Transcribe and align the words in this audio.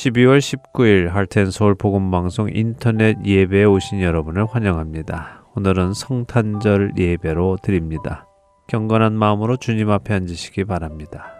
12월 0.00 0.38
19일 0.38 1.10
할텐 1.10 1.50
서울 1.50 1.74
복음 1.74 2.10
방송 2.10 2.48
인터넷 2.50 3.18
예배에 3.22 3.64
오신 3.64 4.00
여러분을 4.00 4.46
환영합니다. 4.46 5.44
오늘은 5.54 5.92
성탄절 5.92 6.92
예배로 6.96 7.58
드립니다. 7.62 8.26
경건한 8.68 9.12
마음으로 9.12 9.58
주님 9.58 9.90
앞에 9.90 10.14
앉으시기 10.14 10.64
바랍니다. 10.64 11.34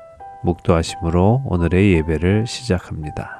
묵도하심으로 0.44 1.44
오늘의 1.46 1.94
예배를 1.94 2.46
시작합니다. 2.46 3.39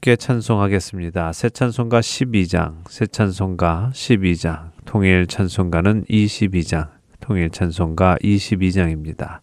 함께 0.00 0.16
찬송하겠습니다. 0.16 1.34
새 1.34 1.50
찬송가 1.50 2.00
12장, 2.00 2.76
새 2.88 3.06
찬송가 3.06 3.90
12장, 3.92 4.70
통일 4.86 5.26
찬송가는 5.26 6.06
22장, 6.06 6.88
통일 7.20 7.50
찬송가 7.50 8.16
22장입니다. 8.22 9.40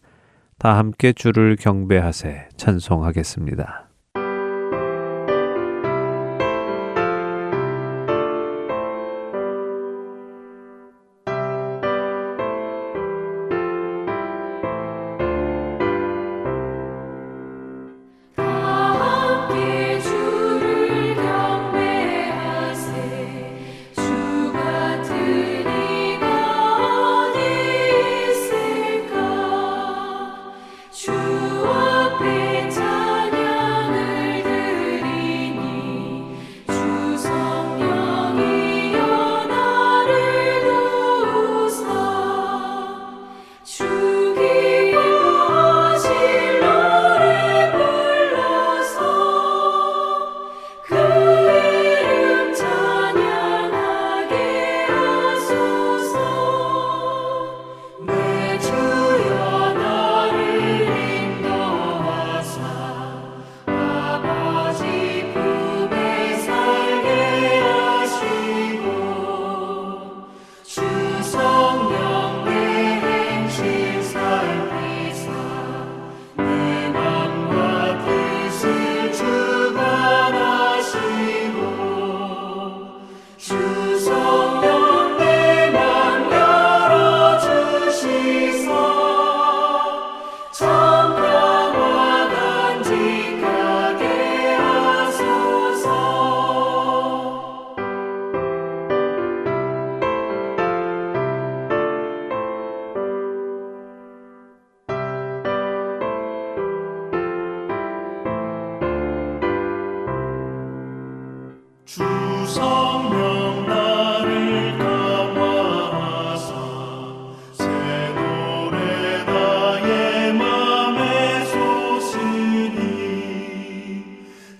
다 0.57 0.75
함께 0.75 1.13
주를 1.13 1.57
경배하세 1.57 2.49
찬송하겠습니다. 2.57 3.86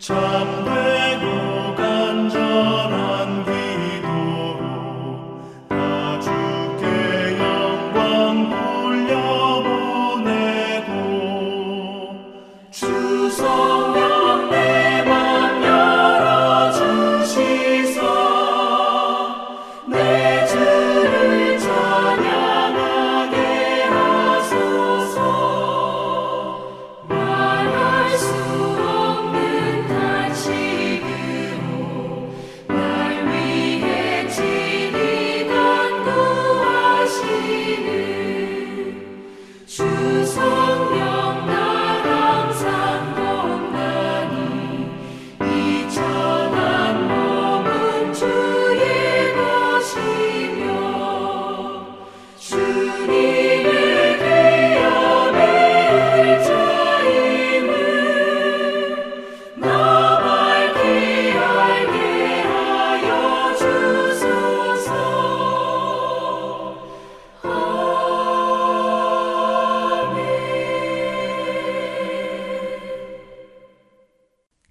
참되고 0.08 1.57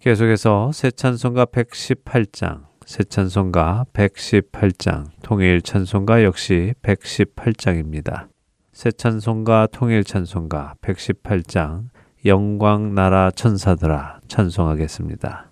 계속해서 0.06 0.70
새 0.70 0.92
찬송가 0.92 1.46
118장, 1.46 2.62
새 2.84 3.02
찬송가 3.02 3.86
118장, 3.92 5.06
통일 5.20 5.60
찬송가 5.60 6.22
역시 6.22 6.74
118장입니다. 6.80 8.28
새 8.72 8.92
찬송가, 8.92 9.66
통일 9.72 10.04
찬송가 10.04 10.74
118장, 10.80 11.88
영광 12.24 12.94
나라 12.94 13.32
천사들아 13.32 14.20
찬송하겠습니다. 14.28 15.50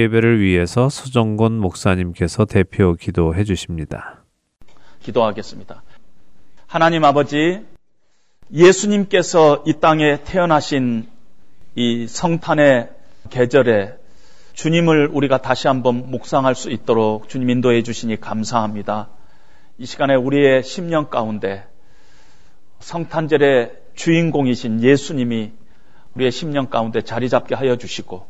예배를 0.00 0.40
위해서 0.40 0.88
서정곤 0.88 1.58
목사님께서 1.58 2.44
대표 2.44 2.94
기도해 2.94 3.44
주십니다. 3.44 4.22
기도하겠습니다. 5.00 5.82
하나님 6.66 7.04
아버지, 7.04 7.60
예수님께서 8.52 9.64
이 9.66 9.74
땅에 9.74 10.22
태어나신 10.24 11.08
이 11.74 12.06
성탄의 12.06 12.90
계절에 13.30 13.94
주님을 14.54 15.08
우리가 15.12 15.38
다시 15.38 15.68
한번 15.68 16.10
묵상할 16.10 16.54
수 16.54 16.70
있도록 16.70 17.28
주님 17.28 17.50
인도해 17.50 17.82
주시니 17.82 18.20
감사합니다. 18.20 19.08
이 19.78 19.86
시간에 19.86 20.14
우리의 20.14 20.62
심령 20.62 21.08
가운데 21.08 21.66
성탄절의 22.80 23.72
주인공이신 23.94 24.82
예수님이 24.82 25.52
우리의 26.14 26.32
심령 26.32 26.66
가운데 26.66 27.02
자리 27.02 27.28
잡게 27.28 27.54
하여 27.54 27.76
주시고 27.76 28.26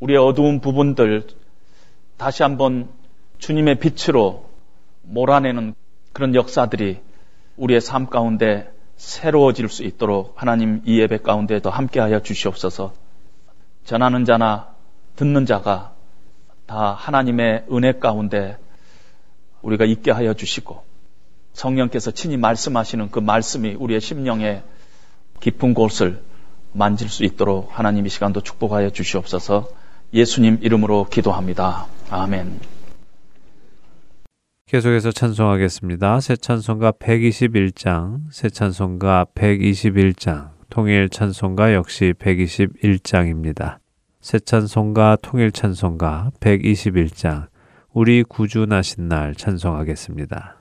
우리의 0.00 0.18
어두운 0.18 0.60
부분들 0.60 1.26
다시 2.16 2.42
한번 2.42 2.88
주님의 3.38 3.78
빛으로 3.78 4.50
몰아내는 5.02 5.74
그런 6.12 6.34
역사들이 6.34 7.00
우리의 7.56 7.80
삶 7.80 8.06
가운데 8.06 8.70
새로워질 8.96 9.68
수 9.68 9.82
있도록 9.84 10.34
하나님 10.36 10.82
이 10.84 11.00
예배 11.00 11.18
가운데 11.18 11.60
더 11.60 11.70
함께하여 11.70 12.20
주시옵소서. 12.20 12.92
전하는 13.84 14.24
자나 14.24 14.74
듣는 15.16 15.46
자가 15.46 15.94
다 16.66 16.92
하나님의 16.92 17.64
은혜 17.72 17.92
가운데 17.92 18.58
우리가 19.62 19.84
있게 19.84 20.10
하여 20.10 20.34
주시고 20.34 20.84
성령께서 21.52 22.10
친히 22.10 22.36
말씀하시는 22.36 23.10
그 23.10 23.18
말씀이 23.18 23.74
우리의 23.74 24.00
심령의 24.00 24.62
깊은 25.40 25.74
곳을 25.74 26.22
만질 26.72 27.08
수 27.08 27.24
있도록 27.24 27.68
하나님 27.70 28.06
이 28.06 28.08
시간도 28.08 28.42
축복하여 28.42 28.90
주시옵소서 28.90 29.68
예수님 30.12 30.58
이름으로 30.60 31.06
기도합니다. 31.10 31.86
아멘. 32.10 32.58
계속해서 34.66 35.10
찬송하겠습니다. 35.10 36.20
새 36.20 36.36
찬송가 36.36 36.92
121장, 36.92 38.20
새 38.30 38.48
찬송가 38.50 39.26
121장, 39.34 40.50
통일 40.68 41.08
찬송가 41.08 41.74
역시 41.74 42.14
121장입니다. 42.18 43.78
새 44.20 44.38
찬송가, 44.38 45.16
통일 45.22 45.50
찬송가 45.50 46.30
121장, 46.38 47.48
우리 47.92 48.22
구주 48.22 48.66
나신 48.66 49.08
날 49.08 49.34
찬송하겠습니다. 49.34 50.59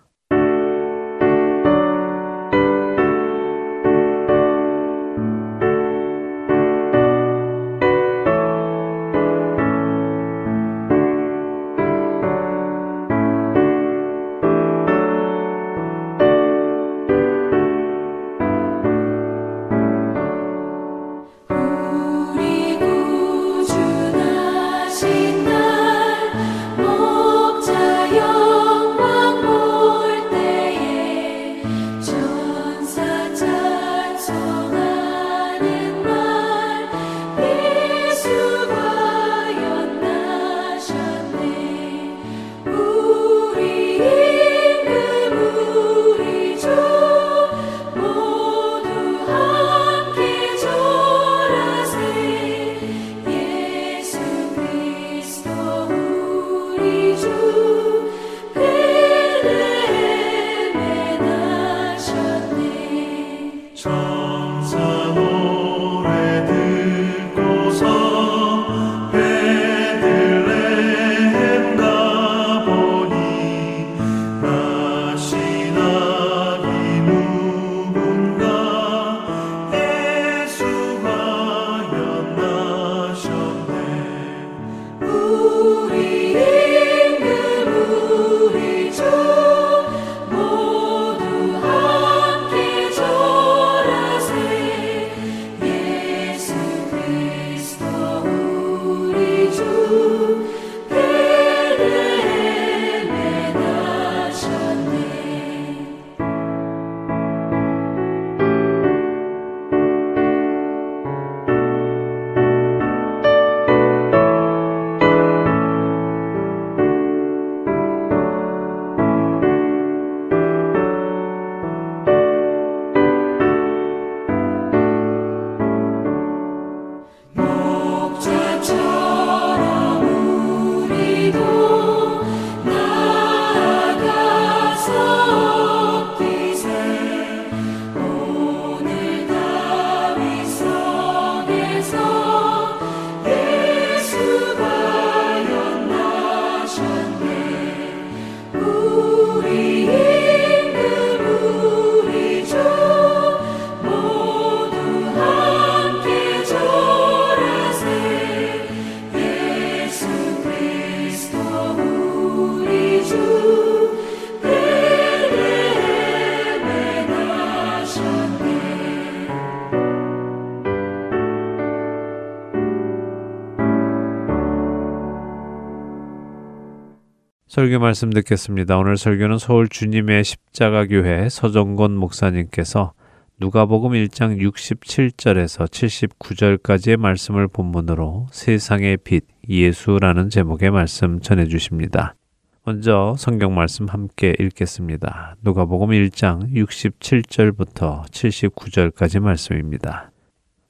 설교 177.59 177.79
말씀 177.79 178.09
듣겠습니다. 178.11 178.77
오늘 178.77 178.95
설교는 178.95 179.37
서울 179.37 179.67
주님의 179.67 180.23
십자가 180.23 180.85
교회 180.85 181.27
서정곤 181.27 181.93
목사님께서 181.97 182.93
누가복음 183.37 183.91
1장 183.91 184.39
67절에서 184.39 185.67
79절까지의 185.67 186.95
말씀을 186.95 187.49
본문으로 187.49 188.27
세상의 188.31 188.99
빛 189.03 189.25
예수라는 189.49 190.29
제목의 190.29 190.71
말씀 190.71 191.19
전해 191.19 191.47
주십니다. 191.47 192.15
먼저 192.63 193.15
성경 193.17 193.53
말씀 193.53 193.87
함께 193.87 194.33
읽겠습니다. 194.39 195.35
누가복음 195.43 195.89
1장 195.89 196.53
67절부터 196.53 198.05
79절까지 198.05 199.19
말씀입니다. 199.19 200.08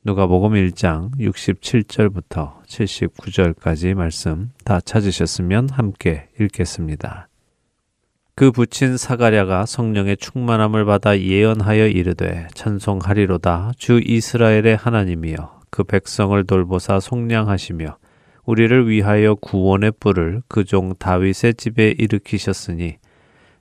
누가복음 0.09 0.53
1장 0.53 1.11
67절부터 1.19 2.63
79절까지 2.65 3.93
말씀 3.93 4.49
다 4.65 4.79
찾으셨으면 4.79 5.69
함께 5.69 6.29
읽겠습니다. 6.39 7.27
그 8.33 8.51
붙인 8.51 8.97
사가랴가 8.97 9.67
성령의 9.67 10.17
충만함을 10.17 10.85
받아 10.85 11.19
예언하여 11.19 11.89
이르되 11.89 12.47
찬송하리로다 12.55 13.73
주 13.77 14.01
이스라엘의 14.03 14.77
하나님이여 14.77 15.59
그 15.69 15.83
백성을 15.83 16.43
돌보사 16.43 16.99
속량하시며 16.99 17.97
우리를 18.45 18.89
위하여 18.89 19.35
구원의 19.35 19.91
뿔을 19.99 20.41
그 20.47 20.63
종 20.63 20.95
다윗의 20.97 21.53
집에 21.53 21.93
일으키셨으니 21.95 22.95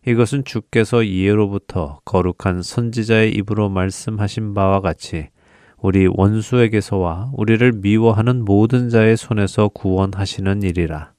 이것은 0.07 0.45
주께서 0.47 1.03
이해로부터 1.03 2.01
거룩한 2.07 2.63
선지자의 2.63 3.35
입으로 3.35 3.69
말씀하신 3.69 4.55
바와 4.55 4.81
같이 4.81 5.29
우리 5.81 6.09
원수에게서와 6.11 7.31
우리를 7.35 7.73
미워하는 7.73 8.45
모든 8.45 8.89
자의 8.89 9.17
손에서 9.17 9.69
구원하시는 9.69 10.63
일이라. 10.63 11.13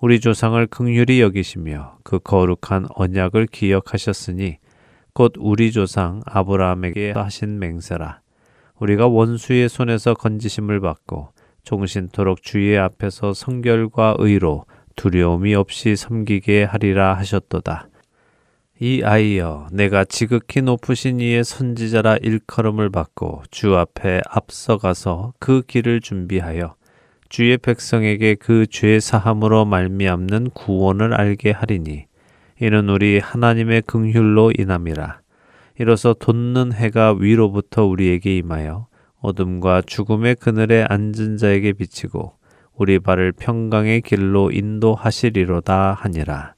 우리 0.00 0.20
조상을 0.20 0.66
극률히 0.68 1.20
여기시며 1.20 1.98
그 2.02 2.18
거룩한 2.18 2.86
언약을 2.94 3.46
기억하셨으니 3.46 4.56
곧 5.12 5.34
우리 5.36 5.70
조상 5.70 6.22
아브라함에게 6.24 7.12
하신 7.12 7.58
맹세라. 7.58 8.20
우리가 8.78 9.06
원수의 9.06 9.68
손에서 9.68 10.14
건지심을 10.14 10.80
받고 10.80 11.28
종신토록 11.64 12.40
주의 12.40 12.78
앞에서 12.78 13.34
성결과 13.34 14.16
의로 14.18 14.64
두려움이 14.96 15.54
없이 15.54 15.94
섬기게 15.94 16.64
하리라 16.64 17.12
하셨도다. 17.18 17.89
이 18.82 19.02
아이여 19.04 19.68
내가 19.72 20.06
지극히 20.06 20.62
높으신 20.62 21.20
이의 21.20 21.44
선지자라 21.44 22.16
일컬음을 22.22 22.88
받고 22.88 23.42
주 23.50 23.76
앞에 23.76 24.22
앞서가서 24.26 25.34
그 25.38 25.60
길을 25.66 26.00
준비하여 26.00 26.76
주의 27.28 27.58
백성에게 27.58 28.36
그 28.36 28.66
죄 28.66 28.98
사함으로 28.98 29.66
말미암는 29.66 30.50
구원을 30.50 31.12
알게 31.12 31.50
하리니 31.50 32.06
이는 32.62 32.88
우리 32.88 33.18
하나님의 33.18 33.82
긍휼로 33.82 34.52
인함이라 34.56 35.20
이로써 35.78 36.14
돋는 36.14 36.72
해가 36.72 37.16
위로부터 37.18 37.84
우리에게 37.84 38.38
임하여 38.38 38.86
어둠과 39.20 39.82
죽음의 39.82 40.36
그늘에 40.36 40.86
앉은 40.88 41.36
자에게 41.36 41.74
비치고 41.74 42.32
우리 42.74 42.98
발을 42.98 43.32
평강의 43.32 44.00
길로 44.00 44.50
인도하시리로다 44.50 45.92
하니라. 45.92 46.54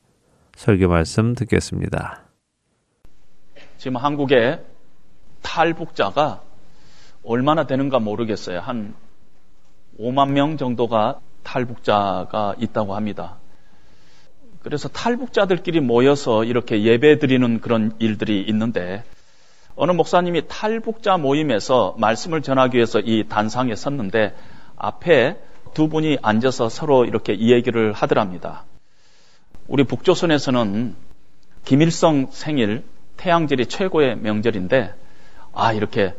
설교 0.62 0.86
말씀 0.86 1.34
듣겠습니다. 1.34 2.20
지금 3.78 3.96
한국에 3.96 4.64
탈북자가 5.42 6.40
얼마나 7.24 7.66
되는가 7.66 7.98
모르겠어요. 7.98 8.60
한 8.60 8.94
5만 9.98 10.30
명 10.30 10.58
정도가 10.58 11.18
탈북자가 11.42 12.54
있다고 12.60 12.94
합니다. 12.94 13.38
그래서 14.62 14.88
탈북자들끼리 14.88 15.80
모여서 15.80 16.44
이렇게 16.44 16.84
예배 16.84 17.18
드리는 17.18 17.60
그런 17.60 17.96
일들이 17.98 18.42
있는데 18.42 19.02
어느 19.74 19.90
목사님이 19.90 20.42
탈북자 20.46 21.16
모임에서 21.16 21.96
말씀을 21.98 22.40
전하기 22.40 22.76
위해서 22.76 23.00
이 23.00 23.24
단상에 23.28 23.74
섰는데 23.74 24.32
앞에 24.76 25.40
두 25.74 25.88
분이 25.88 26.18
앉아서 26.22 26.68
서로 26.68 27.04
이렇게 27.04 27.32
이 27.32 27.50
얘기를 27.50 27.92
하더랍니다. 27.92 28.64
우리 29.68 29.84
북조선에서는 29.84 30.94
김일성 31.64 32.28
생일 32.30 32.84
태양절이 33.16 33.66
최고의 33.66 34.16
명절인데 34.16 34.94
아 35.52 35.72
이렇게 35.72 36.14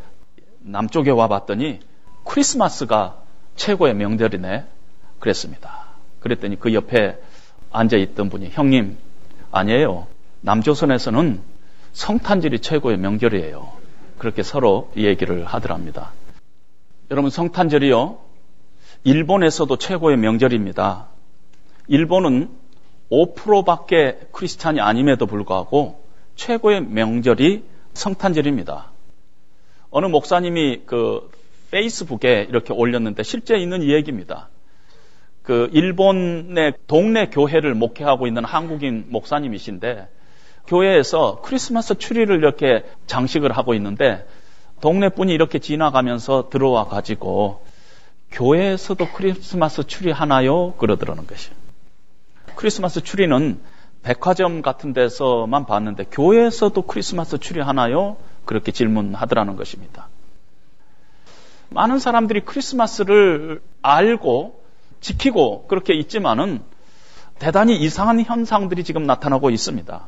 남쪽에 0.59 1.11
와봤더니 1.11 1.79
크리스마스가 2.23 3.21
최고의 3.55 3.95
명절이네 3.95 4.65
그랬습니다. 5.19 5.85
그랬더니 6.19 6.59
그 6.59 6.73
옆에 6.73 7.17
앉아 7.71 7.97
있던 7.97 8.29
분이 8.29 8.49
형님 8.51 8.97
아니에요. 9.51 10.07
남조선에서는 10.41 11.41
성탄절이 11.91 12.59
최고의 12.59 12.97
명절이에요. 12.97 13.71
그렇게 14.17 14.41
서로 14.43 14.91
얘기를 14.95 15.45
하더랍니다. 15.45 16.11
여러분 17.11 17.29
성탄절이요. 17.29 18.19
일본에서도 19.03 19.75
최고의 19.77 20.17
명절입니다. 20.17 21.07
일본은 21.87 22.49
5%밖에 23.11 24.19
크리스찬이 24.31 24.79
아님에도 24.79 25.25
불구하고 25.25 26.03
최고의 26.35 26.81
명절이 26.81 27.63
성탄절입니다. 27.93 28.91
어느 29.91 30.07
목사님이 30.07 30.81
그 30.85 31.29
페이스북에 31.71 32.47
이렇게 32.49 32.73
올렸는데 32.73 33.23
실제 33.23 33.57
있는 33.57 33.81
이야기입니다. 33.81 34.49
그 35.43 35.69
일본의 35.73 36.73
동네 36.87 37.29
교회를 37.29 37.75
목회하고 37.75 38.27
있는 38.27 38.45
한국인 38.45 39.05
목사님이신데 39.09 40.07
교회에서 40.67 41.41
크리스마스 41.43 41.97
추리를 41.97 42.35
이렇게 42.35 42.83
장식을 43.07 43.51
하고 43.51 43.73
있는데 43.73 44.25
동네 44.81 45.09
분이 45.09 45.33
이렇게 45.33 45.59
지나가면서 45.59 46.49
들어와 46.49 46.85
가지고 46.85 47.65
교회에서도 48.31 49.05
크리스마스 49.13 49.85
추리 49.85 50.11
하나요? 50.11 50.73
그러더라는 50.73 51.27
것이요. 51.27 51.62
크리스마스 52.55 53.01
추리는 53.01 53.59
백화점 54.03 54.61
같은 54.61 54.93
데서만 54.93 55.65
봤는데 55.65 56.05
교회에서도 56.11 56.81
크리스마스 56.83 57.37
추리 57.37 57.61
하나요? 57.61 58.17
그렇게 58.45 58.71
질문하더라는 58.71 59.55
것입니다. 59.55 60.09
많은 61.69 61.99
사람들이 61.99 62.41
크리스마스를 62.41 63.61
알고 63.81 64.61
지키고 64.99 65.67
그렇게 65.67 65.93
있지만은 65.93 66.61
대단히 67.39 67.75
이상한 67.77 68.21
현상들이 68.21 68.83
지금 68.83 69.05
나타나고 69.05 69.49
있습니다. 69.49 70.07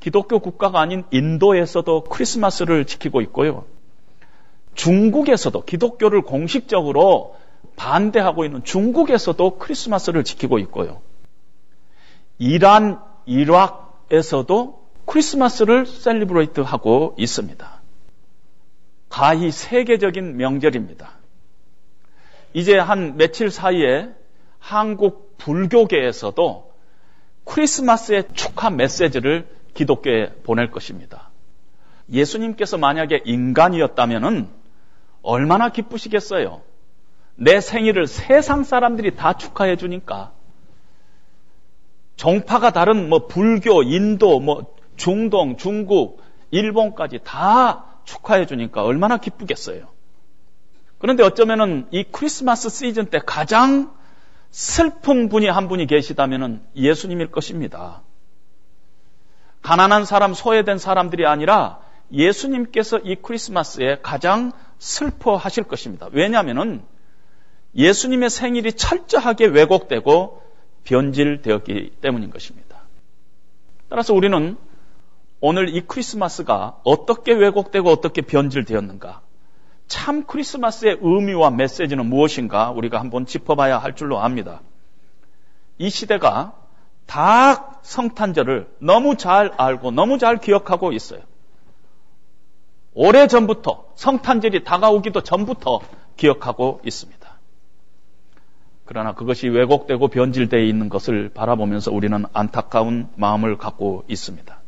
기독교 0.00 0.38
국가가 0.38 0.80
아닌 0.80 1.04
인도에서도 1.10 2.04
크리스마스를 2.04 2.84
지키고 2.84 3.20
있고요. 3.22 3.64
중국에서도 4.74 5.64
기독교를 5.64 6.22
공식적으로 6.22 7.36
반대하고 7.76 8.44
있는 8.44 8.64
중국에서도 8.64 9.58
크리스마스를 9.58 10.24
지키고 10.24 10.58
있고요. 10.60 11.00
이란, 12.40 12.98
이락에서도 13.26 14.80
크리스마스를 15.04 15.84
celebrate 15.84 16.62
하고 16.62 17.14
있습니다. 17.18 17.80
가히 19.10 19.50
세계적인 19.50 20.38
명절입니다. 20.38 21.10
이제 22.54 22.78
한 22.78 23.18
며칠 23.18 23.50
사이에 23.50 24.08
한국 24.58 25.36
불교계에서도 25.36 26.72
크리스마스의 27.44 28.24
축하 28.32 28.70
메시지를 28.70 29.46
기독교에 29.74 30.32
보낼 30.42 30.70
것입니다. 30.70 31.28
예수님께서 32.10 32.78
만약에 32.78 33.20
인간이었다면 33.26 34.48
얼마나 35.20 35.68
기쁘시겠어요? 35.68 36.62
내 37.36 37.60
생일을 37.60 38.06
세상 38.06 38.64
사람들이 38.64 39.14
다 39.14 39.34
축하해 39.34 39.76
주니까. 39.76 40.32
정파가 42.20 42.70
다른 42.70 43.08
뭐 43.08 43.26
불교, 43.26 43.82
인도, 43.82 44.40
뭐 44.40 44.74
중동, 44.98 45.56
중국, 45.56 46.20
일본까지 46.50 47.20
다 47.24 47.86
축하해 48.04 48.44
주니까 48.44 48.82
얼마나 48.82 49.16
기쁘겠어요. 49.16 49.88
그런데 50.98 51.22
어쩌면은 51.22 51.88
이 51.92 52.04
크리스마스 52.04 52.68
시즌 52.68 53.06
때 53.06 53.20
가장 53.24 53.94
슬픈 54.50 55.30
분이 55.30 55.46
한 55.46 55.66
분이 55.66 55.86
계시다면 55.86 56.62
예수님일 56.76 57.30
것입니다. 57.30 58.02
가난한 59.62 60.04
사람, 60.04 60.34
소외된 60.34 60.76
사람들이 60.76 61.24
아니라 61.24 61.80
예수님께서 62.12 62.98
이 62.98 63.14
크리스마스에 63.14 63.96
가장 64.02 64.52
슬퍼하실 64.78 65.64
것입니다. 65.64 66.10
왜냐하면 66.12 66.82
예수님의 67.74 68.28
생일이 68.28 68.74
철저하게 68.74 69.46
왜곡되고 69.46 70.39
변질되었기 70.84 71.96
때문인 72.00 72.30
것입니다. 72.30 72.82
따라서 73.88 74.14
우리는 74.14 74.56
오늘 75.40 75.74
이 75.74 75.80
크리스마스가 75.80 76.80
어떻게 76.84 77.32
왜곡되고 77.32 77.88
어떻게 77.88 78.22
변질되었는가? 78.22 79.22
참 79.88 80.24
크리스마스의 80.24 80.98
의미와 81.00 81.50
메시지는 81.50 82.06
무엇인가 82.06 82.70
우리가 82.70 83.00
한번 83.00 83.26
짚어봐야 83.26 83.78
할 83.78 83.96
줄로 83.96 84.20
압니다. 84.20 84.60
이 85.78 85.90
시대가 85.90 86.54
다 87.06 87.80
성탄절을 87.82 88.76
너무 88.78 89.16
잘 89.16 89.52
알고 89.56 89.90
너무 89.90 90.18
잘 90.18 90.38
기억하고 90.38 90.92
있어요. 90.92 91.20
오래 92.92 93.26
전부터 93.26 93.86
성탄절이 93.96 94.64
다가오기도 94.64 95.22
전부터 95.22 95.80
기억하고 96.16 96.80
있습니다. 96.84 97.19
그러나 98.90 99.14
그것이 99.14 99.48
왜곡되고 99.48 100.08
변질되어 100.08 100.62
있는 100.62 100.88
것을 100.88 101.28
바라보면서 101.28 101.92
우리는 101.92 102.24
안타까운 102.32 103.08
마음을 103.14 103.56
갖고 103.56 104.02
있습니다. 104.08 104.60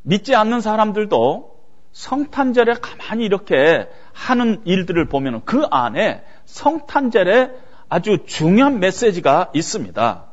믿지 0.00 0.34
않는 0.34 0.62
사람들도 0.62 1.54
성탄절에 1.92 2.76
가만히 2.80 3.26
이렇게 3.26 3.86
하는 4.14 4.62
일들을 4.64 5.08
보면 5.10 5.42
그 5.44 5.66
안에 5.70 6.24
성탄절에 6.46 7.50
아주 7.90 8.24
중요한 8.24 8.80
메시지가 8.80 9.50
있습니다. 9.52 10.24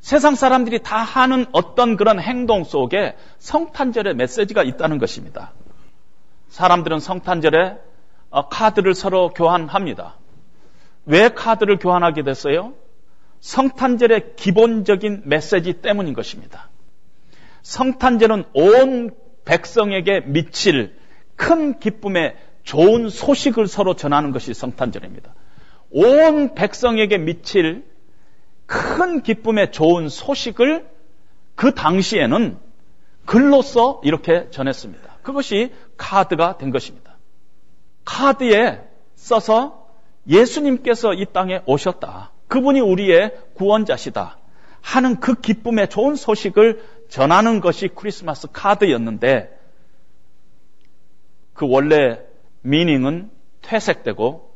세상 0.00 0.34
사람들이 0.34 0.82
다 0.82 0.96
하는 0.96 1.44
어떤 1.52 1.98
그런 1.98 2.20
행동 2.20 2.64
속에 2.64 3.16
성탄절의 3.36 4.14
메시지가 4.14 4.62
있다는 4.62 4.96
것입니다. 4.96 5.52
사람들은 6.48 7.00
성탄절에 7.00 7.76
어, 8.30 8.48
카드를 8.48 8.94
서로 8.94 9.28
교환합니다. 9.28 10.14
왜 11.08 11.30
카드를 11.30 11.78
교환하게 11.78 12.22
됐어요? 12.22 12.74
성탄절의 13.40 14.34
기본적인 14.36 15.22
메시지 15.24 15.72
때문인 15.72 16.12
것입니다. 16.12 16.68
성탄절은 17.62 18.44
온 18.52 19.10
백성에게 19.44 20.20
미칠 20.26 20.98
큰 21.34 21.78
기쁨의 21.78 22.36
좋은 22.62 23.08
소식을 23.08 23.66
서로 23.68 23.94
전하는 23.94 24.32
것이 24.32 24.52
성탄절입니다. 24.52 25.34
온 25.90 26.54
백성에게 26.54 27.16
미칠 27.16 27.86
큰 28.66 29.22
기쁨의 29.22 29.72
좋은 29.72 30.10
소식을 30.10 30.86
그 31.54 31.74
당시에는 31.74 32.58
글로써 33.24 34.02
이렇게 34.04 34.50
전했습니다. 34.50 35.18
그것이 35.22 35.72
카드가 35.96 36.58
된 36.58 36.70
것입니다. 36.70 37.16
카드에 38.04 38.82
써서 39.14 39.77
예수님께서 40.28 41.14
이 41.14 41.24
땅에 41.32 41.62
오셨다. 41.66 42.32
그분이 42.48 42.80
우리의 42.80 43.34
구원자시다. 43.54 44.38
하는 44.80 45.20
그 45.20 45.34
기쁨의 45.34 45.88
좋은 45.88 46.14
소식을 46.14 46.82
전하는 47.08 47.60
것이 47.60 47.88
크리스마스 47.88 48.48
카드였는데 48.52 49.58
그 51.54 51.66
원래 51.68 52.20
미닝은 52.62 53.30
퇴색되고 53.62 54.50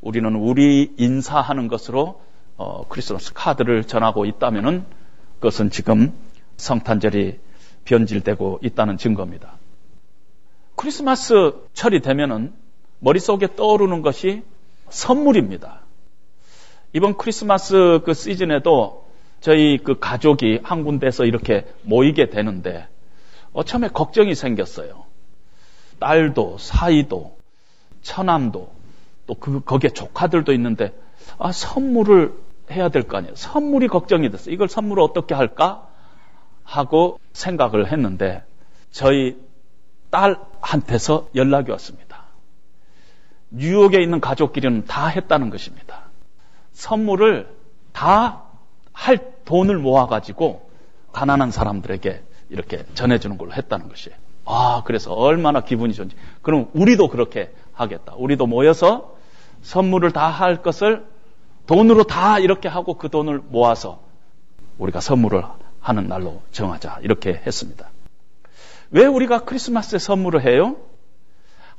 우리는 0.00 0.34
우리 0.34 0.92
인사하는 0.98 1.68
것으로 1.68 2.20
어, 2.56 2.86
크리스마스 2.88 3.32
카드를 3.32 3.84
전하고 3.84 4.26
있다면은 4.26 4.84
그것은 5.36 5.70
지금 5.70 6.12
성탄절이 6.56 7.40
변질되고 7.84 8.60
있다는 8.62 8.98
증거입니다. 8.98 9.58
크리스마스 10.76 11.54
철이 11.72 12.00
되면은 12.00 12.52
머릿속에 13.00 13.56
떠오르는 13.56 14.02
것이 14.02 14.42
선물입니다. 14.92 15.80
이번 16.92 17.16
크리스마스 17.16 18.00
그 18.04 18.12
시즌에도 18.14 19.06
저희 19.40 19.78
그 19.78 19.98
가족이 19.98 20.60
한 20.62 20.84
군데서 20.84 21.24
이렇게 21.24 21.66
모이게 21.82 22.28
되는데 22.30 22.86
어, 23.52 23.64
처음에 23.64 23.88
걱정이 23.88 24.34
생겼어요. 24.34 25.04
딸도 25.98 26.58
사이도 26.58 27.36
처남도 28.02 28.72
또 29.26 29.34
그 29.34 29.60
거기에 29.64 29.90
조카들도 29.90 30.52
있는데 30.52 30.92
아 31.38 31.52
선물을 31.52 32.34
해야 32.70 32.88
될 32.90 33.04
거 33.04 33.16
아니에요. 33.16 33.34
선물이 33.34 33.88
걱정이 33.88 34.30
됐어요. 34.30 34.54
이걸 34.54 34.68
선물을 34.68 35.02
어떻게 35.02 35.34
할까 35.34 35.88
하고 36.64 37.18
생각을 37.32 37.90
했는데 37.90 38.42
저희 38.90 39.36
딸한테서 40.10 41.28
연락이 41.34 41.70
왔습니다. 41.70 42.11
뉴욕에 43.52 44.02
있는 44.02 44.20
가족끼리는 44.20 44.86
다 44.86 45.06
했다는 45.08 45.50
것입니다. 45.50 46.10
선물을 46.72 47.48
다 47.92 48.42
할 48.92 49.32
돈을 49.44 49.78
모아가지고 49.78 50.70
가난한 51.12 51.50
사람들에게 51.50 52.22
이렇게 52.50 52.84
전해주는 52.94 53.38
걸로 53.38 53.52
했다는 53.52 53.88
것이에요. 53.88 54.16
아, 54.44 54.82
그래서 54.84 55.12
얼마나 55.12 55.60
기분이 55.62 55.94
좋은지. 55.94 56.16
그럼 56.42 56.68
우리도 56.74 57.08
그렇게 57.08 57.52
하겠다. 57.72 58.14
우리도 58.16 58.46
모여서 58.46 59.16
선물을 59.62 60.10
다 60.12 60.28
할 60.28 60.62
것을 60.62 61.06
돈으로 61.66 62.04
다 62.04 62.38
이렇게 62.38 62.68
하고 62.68 62.94
그 62.94 63.08
돈을 63.08 63.40
모아서 63.48 64.00
우리가 64.78 65.00
선물을 65.00 65.42
하는 65.80 66.08
날로 66.08 66.42
정하자. 66.50 66.98
이렇게 67.02 67.40
했습니다. 67.46 67.90
왜 68.90 69.06
우리가 69.06 69.40
크리스마스에 69.40 69.98
선물을 69.98 70.44
해요? 70.44 70.76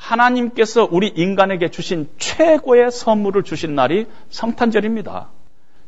하나님께서 0.03 0.87
우리 0.91 1.07
인간에게 1.07 1.71
주신 1.71 2.09
최고의 2.17 2.91
선물을 2.91 3.43
주신 3.43 3.73
날이 3.73 4.07
성탄절입니다. 4.29 5.29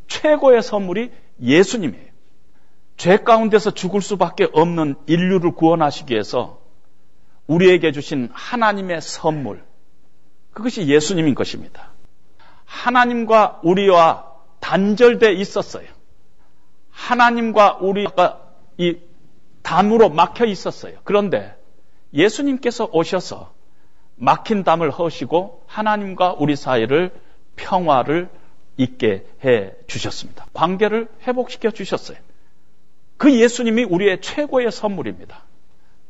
최고의 0.07 0.63
선물이 0.63 1.11
예수님이에요. 1.41 2.05
죄 2.95 3.17
가운데서 3.17 3.71
죽을 3.71 4.01
수밖에 4.01 4.47
없는 4.53 4.95
인류를 5.05 5.51
구원하시기 5.51 6.13
위해서 6.13 6.61
우리에게 7.47 7.91
주신 7.91 8.29
하나님의 8.31 9.01
선물, 9.01 9.63
그것이 10.53 10.87
예수님인 10.87 11.35
것입니다. 11.35 11.91
하나님과 12.63 13.59
우리와 13.63 14.31
단절돼 14.61 15.33
있었어요. 15.33 15.87
하나님과 16.89 17.79
우리가 17.81 18.39
이 18.77 18.95
담으로 19.61 20.09
막혀 20.09 20.45
있었어요. 20.45 20.99
그런데 21.03 21.53
예수님께서 22.13 22.89
오셔서 22.93 23.55
막힌 24.17 24.63
담을 24.63 24.91
허시고 24.91 25.63
하나님과 25.67 26.35
우리 26.39 26.55
사이를 26.55 27.11
평화를 27.55 28.29
있게 28.77 29.25
해 29.43 29.71
주셨습니다. 29.87 30.45
관계를 30.53 31.07
회복시켜 31.25 31.71
주셨어요. 31.71 32.17
그 33.17 33.33
예수님이 33.33 33.83
우리의 33.83 34.21
최고의 34.21 34.71
선물입니다. 34.71 35.43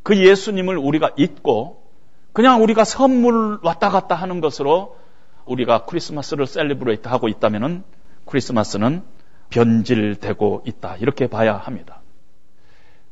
그 0.04 0.18
예수님을 0.18 0.78
우리가 0.78 1.12
잊고 1.18 1.84
그냥 2.34 2.62
우리가 2.64 2.84
선물 2.84 3.60
왔다 3.64 3.90
갔다 3.90 4.16
하는 4.16 4.42
것으로 4.42 4.98
우리가 5.46 5.86
크리스마스를 5.86 6.48
celebrate 6.48 7.08
하고 7.08 7.28
있다면 7.28 7.84
크리스마스는 8.26 9.04
변질되고 9.50 10.64
있다. 10.66 10.98
이렇게 10.98 11.28
봐야 11.28 11.56
합니다. 11.56 12.02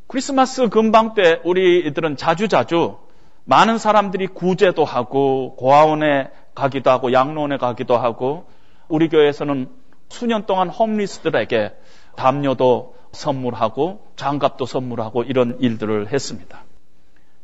크리스마스 0.08 0.68
근방 0.70 1.14
때 1.14 1.40
우리들은 1.44 2.18
자주자주 2.18 2.98
많은 3.46 3.78
사람들이 3.78 4.28
구제도 4.28 4.86
하고 4.86 5.56
고아원에 5.56 6.30
가기도 6.56 6.90
하고 6.92 7.12
양로원에 7.12 7.58
가기도 7.58 7.98
하고 7.98 8.46
우리 8.88 9.10
교회에서는 9.10 9.70
수년 10.10 10.46
동안 10.46 10.70
홈리스들에게 10.70 11.76
담요도 12.16 12.96
선물하고 13.12 14.08
장갑도 14.16 14.66
선물하고 14.66 15.24
이런 15.24 15.58
일들을 15.60 16.12
했습니다. 16.12 16.64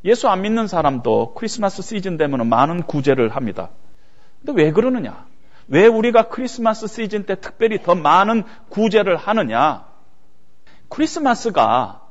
예수 0.05 0.29
안 0.29 0.41
믿는 0.41 0.67
사람도 0.67 1.33
크리스마스 1.33 1.81
시즌 1.81 2.17
되면 2.17 2.47
많은 2.47 2.83
구제를 2.83 3.35
합니다. 3.35 3.69
근데 4.43 4.63
왜 4.63 4.71
그러느냐? 4.71 5.25
왜 5.67 5.85
우리가 5.85 6.29
크리스마스 6.29 6.87
시즌 6.87 7.25
때 7.25 7.35
특별히 7.35 7.81
더 7.83 7.95
많은 7.95 8.43
구제를 8.69 9.17
하느냐? 9.17 9.85
크리스마스가 10.87 12.01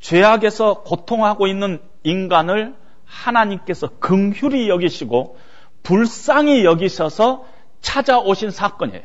죄악에서 0.00 0.82
고통하고 0.82 1.46
있는 1.46 1.80
인간을 2.02 2.74
하나님께서 3.12 3.88
긍휼히 3.98 4.68
여기시고 4.68 5.36
불쌍히 5.82 6.64
여기셔서 6.64 7.44
찾아오신 7.80 8.50
사건이에요. 8.50 9.02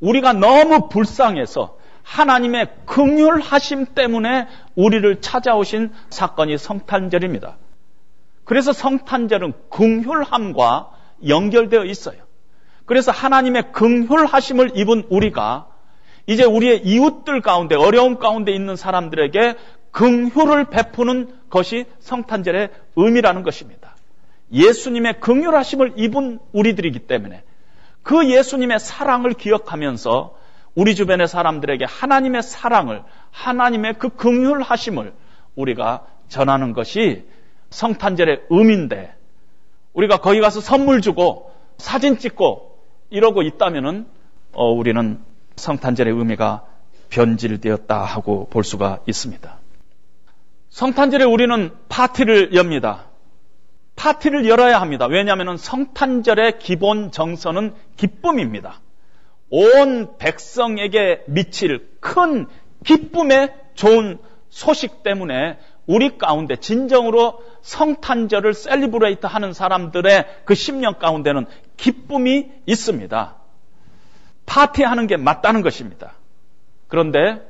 우리가 0.00 0.32
너무 0.32 0.88
불쌍해서 0.88 1.78
하나님의 2.02 2.68
긍휼하심 2.86 3.86
때문에 3.94 4.46
우리를 4.74 5.20
찾아오신 5.20 5.92
사건이 6.08 6.58
성탄절입니다. 6.58 7.56
그래서 8.44 8.72
성탄절은 8.72 9.52
긍휼함과 9.68 10.90
연결되어 11.26 11.84
있어요. 11.84 12.16
그래서 12.86 13.12
하나님의 13.12 13.72
긍휼하심을 13.72 14.76
입은 14.76 15.06
우리가 15.10 15.68
이제 16.26 16.44
우리의 16.44 16.84
이웃들 16.84 17.40
가운데 17.40 17.74
어려움 17.74 18.18
가운데 18.18 18.52
있는 18.52 18.76
사람들에게 18.76 19.56
긍휼을 19.92 20.66
베푸는 20.70 21.34
것이 21.50 21.86
성탄절의 22.00 22.70
의미라는 22.96 23.42
것입니다. 23.42 23.96
예수님의 24.52 25.20
긍휼하심을 25.20 25.94
입은 25.96 26.38
우리들이기 26.52 27.00
때문에 27.00 27.42
그 28.02 28.28
예수님의 28.28 28.80
사랑을 28.80 29.32
기억하면서 29.34 30.36
우리 30.74 30.94
주변의 30.94 31.28
사람들에게 31.28 31.84
하나님의 31.84 32.42
사랑을 32.42 33.02
하나님의 33.30 33.94
그 33.98 34.08
긍휼하심을 34.10 35.12
우리가 35.56 36.06
전하는 36.28 36.72
것이 36.72 37.26
성탄절의 37.70 38.42
의미인데 38.50 39.14
우리가 39.92 40.18
거기 40.18 40.40
가서 40.40 40.60
선물 40.60 41.00
주고 41.00 41.52
사진 41.78 42.18
찍고 42.18 42.78
이러고 43.10 43.42
있다면은 43.42 44.06
어, 44.52 44.70
우리는 44.70 45.20
성탄절의 45.56 46.14
의미가 46.14 46.64
변질되었다 47.10 48.04
하고 48.04 48.48
볼 48.48 48.64
수가 48.64 49.00
있습니다. 49.06 49.59
성탄절에 50.70 51.24
우리는 51.24 51.72
파티를 51.88 52.54
엽니다. 52.54 53.06
파티를 53.96 54.48
열어야 54.48 54.80
합니다. 54.80 55.06
왜냐하면 55.06 55.56
성탄절의 55.56 56.58
기본 56.60 57.10
정서는 57.10 57.74
기쁨입니다. 57.96 58.80
온 59.50 60.16
백성에게 60.16 61.24
미칠 61.26 61.88
큰 62.00 62.46
기쁨의 62.84 63.52
좋은 63.74 64.18
소식 64.48 65.02
때문에 65.02 65.58
우리 65.86 66.16
가운데 66.18 66.56
진정으로 66.56 67.42
성탄절을 67.62 68.54
celebrate 68.54 69.26
하는 69.26 69.52
사람들의 69.52 70.42
그 70.44 70.54
심령 70.54 70.94
가운데는 70.94 71.46
기쁨이 71.76 72.48
있습니다. 72.66 73.36
파티하는 74.46 75.08
게 75.08 75.16
맞다는 75.16 75.62
것입니다. 75.62 76.14
그런데 76.86 77.42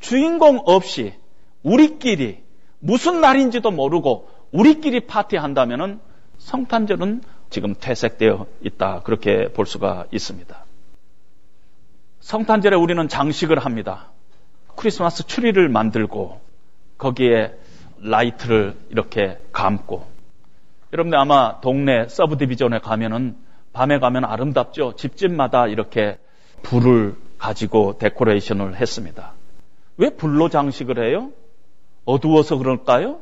주인공 0.00 0.60
없이 0.64 1.14
우리끼리 1.62 2.47
무슨 2.80 3.20
날인지도 3.20 3.70
모르고 3.70 4.28
우리끼리 4.52 5.00
파티한다면 5.00 6.00
성탄절은 6.38 7.22
지금 7.50 7.74
퇴색되어 7.78 8.46
있다. 8.62 9.00
그렇게 9.02 9.48
볼 9.52 9.66
수가 9.66 10.06
있습니다. 10.12 10.64
성탄절에 12.20 12.76
우리는 12.76 13.08
장식을 13.08 13.58
합니다. 13.58 14.10
크리스마스 14.76 15.26
트리를 15.26 15.68
만들고 15.68 16.40
거기에 16.98 17.54
라이트를 18.00 18.76
이렇게 18.90 19.38
감고 19.52 20.06
여러분들 20.92 21.18
아마 21.18 21.60
동네 21.60 22.08
subdivision에 22.08 22.78
가면은 22.78 23.36
밤에 23.72 23.98
가면 23.98 24.24
아름답죠. 24.24 24.94
집집마다 24.96 25.66
이렇게 25.66 26.18
불을 26.62 27.16
가지고 27.38 27.98
데코레이션을 27.98 28.76
했습니다. 28.76 29.32
왜 29.96 30.10
불로 30.10 30.48
장식을 30.48 31.04
해요? 31.04 31.30
어두워서 32.08 32.56
그럴까요? 32.56 33.20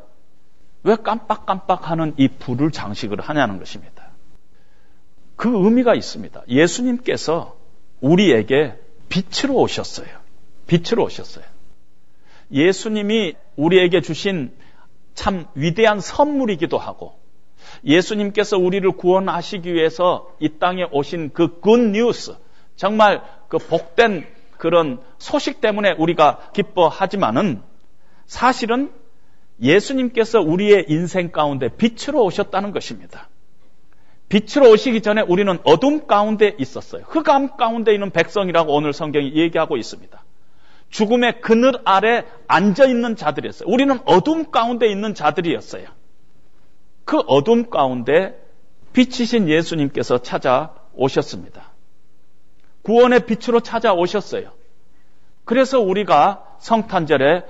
왜 0.84 0.94
깜빡깜빡하는 0.94 2.14
이 2.18 2.28
불을 2.28 2.70
장식을 2.70 3.20
하냐는 3.20 3.58
것입니다. 3.58 4.10
그 5.34 5.48
의미가 5.64 5.96
있습니다. 5.96 6.44
예수님께서 6.48 7.56
우리에게 8.00 8.78
빛으로 9.08 9.56
오셨어요. 9.56 10.06
빛으로 10.68 11.02
오셨어요. 11.04 11.44
예수님이 12.52 13.34
우리에게 13.56 14.02
주신 14.02 14.52
참 15.14 15.46
위대한 15.54 16.00
선물이기도 16.00 16.78
하고 16.78 17.18
예수님께서 17.84 18.56
우리를 18.56 18.88
구원하시기 18.92 19.74
위해서 19.74 20.30
이 20.38 20.60
땅에 20.60 20.84
오신 20.92 21.32
그 21.32 21.58
굿뉴스 21.58 22.36
정말 22.76 23.22
그 23.48 23.58
복된 23.58 24.28
그런 24.58 25.00
소식 25.18 25.60
때문에 25.60 25.92
우리가 25.98 26.50
기뻐하지만은 26.52 27.62
사실은 28.26 28.92
예수님께서 29.60 30.40
우리의 30.40 30.86
인생 30.88 31.30
가운데 31.30 31.68
빛으로 31.68 32.22
오셨다는 32.24 32.72
것입니다. 32.72 33.28
빛으로 34.28 34.70
오시기 34.70 35.02
전에 35.02 35.22
우리는 35.22 35.58
어둠 35.64 36.06
가운데 36.06 36.54
있었어요. 36.58 37.04
흑암 37.06 37.56
가운데 37.56 37.94
있는 37.94 38.10
백성이라고 38.10 38.74
오늘 38.74 38.92
성경이 38.92 39.34
얘기하고 39.34 39.76
있습니다. 39.76 40.24
죽음의 40.90 41.40
그늘 41.40 41.72
아래 41.84 42.24
앉아 42.48 42.86
있는 42.86 43.16
자들이었어요. 43.16 43.68
우리는 43.68 43.98
어둠 44.04 44.50
가운데 44.50 44.88
있는 44.88 45.14
자들이었어요. 45.14 45.86
그 47.04 47.18
어둠 47.26 47.70
가운데 47.70 48.36
빛이신 48.92 49.48
예수님께서 49.48 50.18
찾아오셨습니다. 50.18 51.72
구원의 52.82 53.26
빛으로 53.26 53.60
찾아오셨어요. 53.60 54.50
그래서 55.44 55.80
우리가 55.80 56.56
성탄절에 56.58 57.44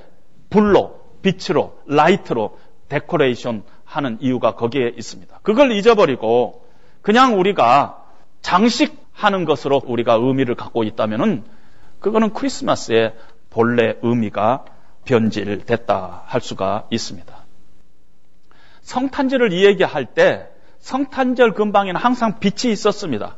불로, 0.51 1.01
빛으로, 1.23 1.79
라이트로 1.87 2.59
데코레이션 2.89 3.65
하는 3.85 4.19
이유가 4.21 4.55
거기에 4.55 4.93
있습니다. 4.97 5.41
그걸 5.43 5.73
잊어버리고 5.73 6.67
그냥 7.03 7.39
우리가 7.39 8.05
장식하는 8.43 9.45
것으로 9.45 9.81
우리가 9.85 10.15
의미를 10.15 10.55
갖고 10.55 10.85
있다면은 10.85 11.45
그거는 12.01 12.33
크리스마스의 12.33 13.15
본래 13.51 13.97
의미가 14.03 14.65
변질됐다 15.05 16.25
할 16.27 16.41
수가 16.41 16.87
있습니다. 16.91 17.35
성탄절을 18.83 19.53
이야기할 19.53 20.07
때 20.15 20.49
성탄절 20.79 21.55
근방에는 21.55 22.01
항상 22.01 22.39
빛이 22.39 22.73
있었습니다. 22.73 23.37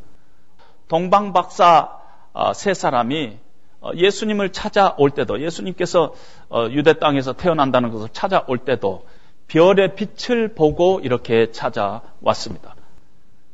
동방박사 0.88 1.98
어, 2.32 2.52
세 2.52 2.74
사람이 2.74 3.38
어, 3.38 3.47
예수님을 3.94 4.50
찾아올 4.50 5.10
때도 5.10 5.40
예수님께서 5.40 6.14
어, 6.50 6.66
유대 6.70 6.98
땅에서 6.98 7.32
태어난다는 7.32 7.90
것을 7.90 8.08
찾아올 8.12 8.58
때도 8.58 9.06
별의 9.46 9.94
빛을 9.94 10.54
보고 10.54 11.00
이렇게 11.00 11.52
찾아왔습니다. 11.52 12.74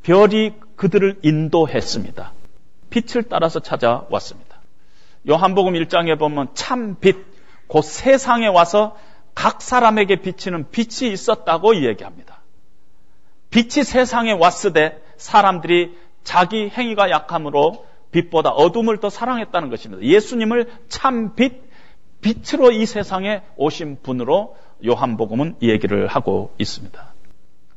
별이 0.03 0.53
그들을 0.75 1.19
인도했습니다. 1.23 2.31
빛을 2.89 3.23
따라서 3.29 3.59
찾아왔습니다. 3.59 4.55
요한복음 5.27 5.73
1장에 5.73 6.19
보면 6.19 6.49
참 6.53 6.97
빛, 6.99 7.15
곧 7.67 7.81
세상에 7.81 8.47
와서 8.47 8.95
각 9.33 9.61
사람에게 9.61 10.17
비치는 10.17 10.69
빛이 10.71 11.11
있었다고 11.11 11.73
이야기합니다. 11.73 12.41
빛이 13.49 13.83
세상에 13.83 14.31
왔을 14.31 14.73
때 14.73 14.97
사람들이 15.17 15.97
자기 16.23 16.69
행위가 16.69 17.09
약함으로 17.09 17.85
빛보다 18.15 18.49
어둠을 18.51 18.99
더 18.99 19.09
사랑했다는 19.09 19.69
것입니다. 19.69 20.03
예수님을 20.03 20.71
참 20.87 21.35
빛, 21.35 21.61
빛으로 22.21 22.71
이 22.71 22.85
세상에 22.85 23.41
오신 23.57 23.97
분으로 24.01 24.55
요한복음은 24.85 25.57
얘기를 25.61 26.07
하고 26.07 26.53
있습니다. 26.57 27.13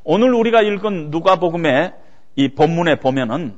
오늘 0.05 0.33
우리가 0.35 0.62
읽은 0.62 1.11
누가복음의 1.11 1.92
이 2.37 2.48
본문에 2.55 3.01
보면은 3.01 3.57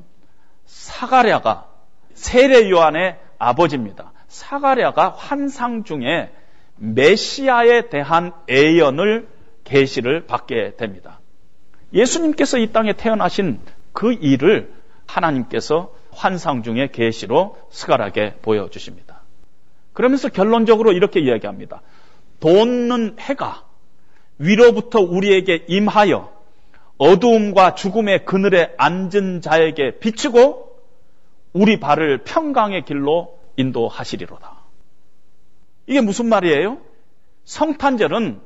사가랴가 0.64 1.66
세례 2.14 2.70
요한의 2.70 3.18
아버지입니다. 3.38 4.12
사가랴가 4.28 5.10
환상 5.10 5.84
중에 5.84 6.32
메시아에 6.76 7.90
대한 7.90 8.32
애연을 8.48 9.28
계시를 9.64 10.26
받게 10.26 10.76
됩니다. 10.76 11.20
예수님께서 11.92 12.58
이 12.58 12.72
땅에 12.72 12.94
태어나신 12.94 13.60
그 13.92 14.12
일을 14.12 14.72
하나님께서 15.06 15.99
환상 16.12 16.62
중에 16.62 16.90
계시로 16.92 17.56
스가하게 17.70 18.36
보여주십니다. 18.42 19.22
그러면서 19.92 20.28
결론적으로 20.28 20.92
이렇게 20.92 21.20
이야기합니다. 21.20 21.82
돋는 22.40 23.16
해가 23.18 23.64
위로부터 24.38 25.00
우리에게 25.00 25.64
임하여 25.68 26.32
어두움과 26.98 27.74
죽음의 27.74 28.24
그늘에 28.24 28.74
앉은 28.76 29.40
자에게 29.40 29.98
비추고 29.98 30.70
우리 31.52 31.80
발을 31.80 32.24
평강의 32.24 32.84
길로 32.84 33.38
인도하시리로다. 33.56 34.60
이게 35.86 36.00
무슨 36.00 36.26
말이에요? 36.26 36.78
성탄절은 37.44 38.40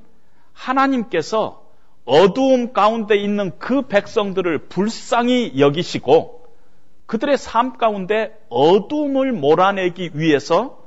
하나님께서 0.53 1.65
어두움 2.05 2.73
가운데 2.73 3.17
있는 3.17 3.59
그 3.59 3.83
백성들을 3.83 4.69
불쌍히 4.69 5.55
여기시고 5.59 6.44
그들의 7.07 7.37
삶 7.37 7.77
가운데 7.77 8.39
어둠을 8.49 9.33
몰아내기 9.33 10.13
위해서 10.15 10.83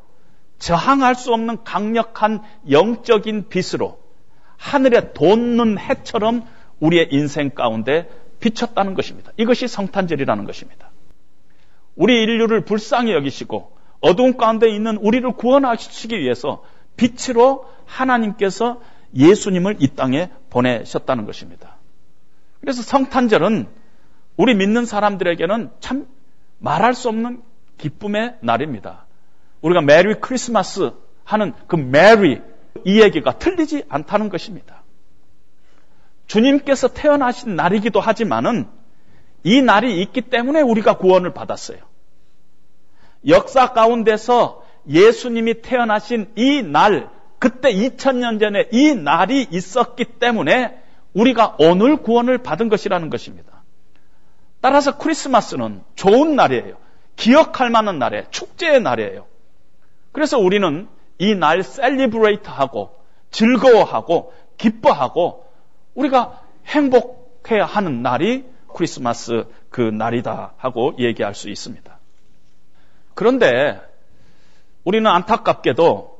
저항할 0.58 1.16
수 1.16 1.34
없는 1.34 1.64
강력한 1.64 2.42
영적인 2.70 3.50
빛으로 3.50 4.00
하늘에 4.58 5.14
돋는 5.14 5.78
해처럼 5.78 6.44
우리의 6.80 7.10
인생 7.12 7.52
가운데 7.52 8.10
비쳤다는 8.40 8.94
것입니다. 8.96 9.32
이것이 9.38 9.68
성탄절이라는 9.68 10.46
것입니다. 10.46 10.92
우리 11.96 12.22
인류를 12.22 12.66
불쌍히 12.66 13.14
여기시고 13.14 13.78
어두운 14.00 14.38
가운데 14.38 14.70
있는 14.70 14.98
우리를 14.98 15.32
구원하시기 15.34 16.20
위해서 16.20 16.64
빛으로 16.96 17.66
하나님께서 17.86 18.82
예수님을 19.16 19.78
이 19.80 19.88
땅에 19.90 20.30
보내셨다는 20.50 21.26
것입니다. 21.26 21.78
그래서 22.62 22.82
성탄절은 22.82 23.68
우리 24.38 24.54
믿는 24.54 24.86
사람들에게는 24.86 25.72
참 25.80 26.08
말할 26.60 26.94
수 26.94 27.10
없는 27.10 27.42
기쁨의 27.78 28.38
날입니다. 28.42 29.06
우리가 29.62 29.82
Merry 29.82 30.14
Christmas 30.16 30.92
하는 31.24 31.54
그 31.68 31.76
Merry 31.76 32.42
이 32.86 33.02
얘기가 33.02 33.38
틀리지 33.40 33.84
않다는 33.90 34.30
것입니다. 34.30 34.84
주님께서 36.28 36.90
태어나신 36.90 37.56
날이기도 37.56 38.00
하지만은 38.00 38.68
이 39.44 39.62
날이 39.62 40.02
있기 40.02 40.22
때문에 40.22 40.62
우리가 40.62 40.98
구원을 40.98 41.34
받았어요. 41.34 41.80
역사 43.28 43.74
가운데서 43.74 44.64
예수님이 44.88 45.62
태어나신 45.62 46.32
이 46.36 46.62
날, 46.62 47.10
그때 47.40 47.74
2000년 47.74 48.40
전에 48.40 48.70
이 48.72 48.94
날이 48.94 49.48
있었기 49.50 50.06
때문에 50.20 50.82
우리가 51.14 51.56
오늘 51.60 51.98
구원을 51.98 52.40
받은 52.40 52.70
것이라는 52.70 53.10
것입니다. 53.10 53.57
따라서 54.62 54.98
크리스마스는 54.98 55.84
좋은 55.96 56.36
날이에요. 56.36 56.76
기억할 57.16 57.70
만한 57.70 58.00
날이에요. 58.00 58.26
축제의 58.30 58.82
날이에요. 58.82 59.26
그래서 60.12 60.38
우리는 60.38 60.88
이 61.20 61.34
날 61.36 61.64
celebrate 61.64 62.50
하고 62.50 62.96
즐거워하고 63.32 64.34
기뻐하고 64.58 65.46
우리가 65.96 66.42
행복해야 66.68 67.66
하는 67.66 68.02
날이 68.02 68.46
크리스마스 68.74 69.46
그 69.70 69.82
날이다 69.82 70.54
하고 70.58 70.94
얘기할 71.00 71.34
수 71.34 71.50
있습니다. 71.50 71.98
그런데 73.16 73.82
우리는 74.84 75.10
안타깝게도 75.10 76.18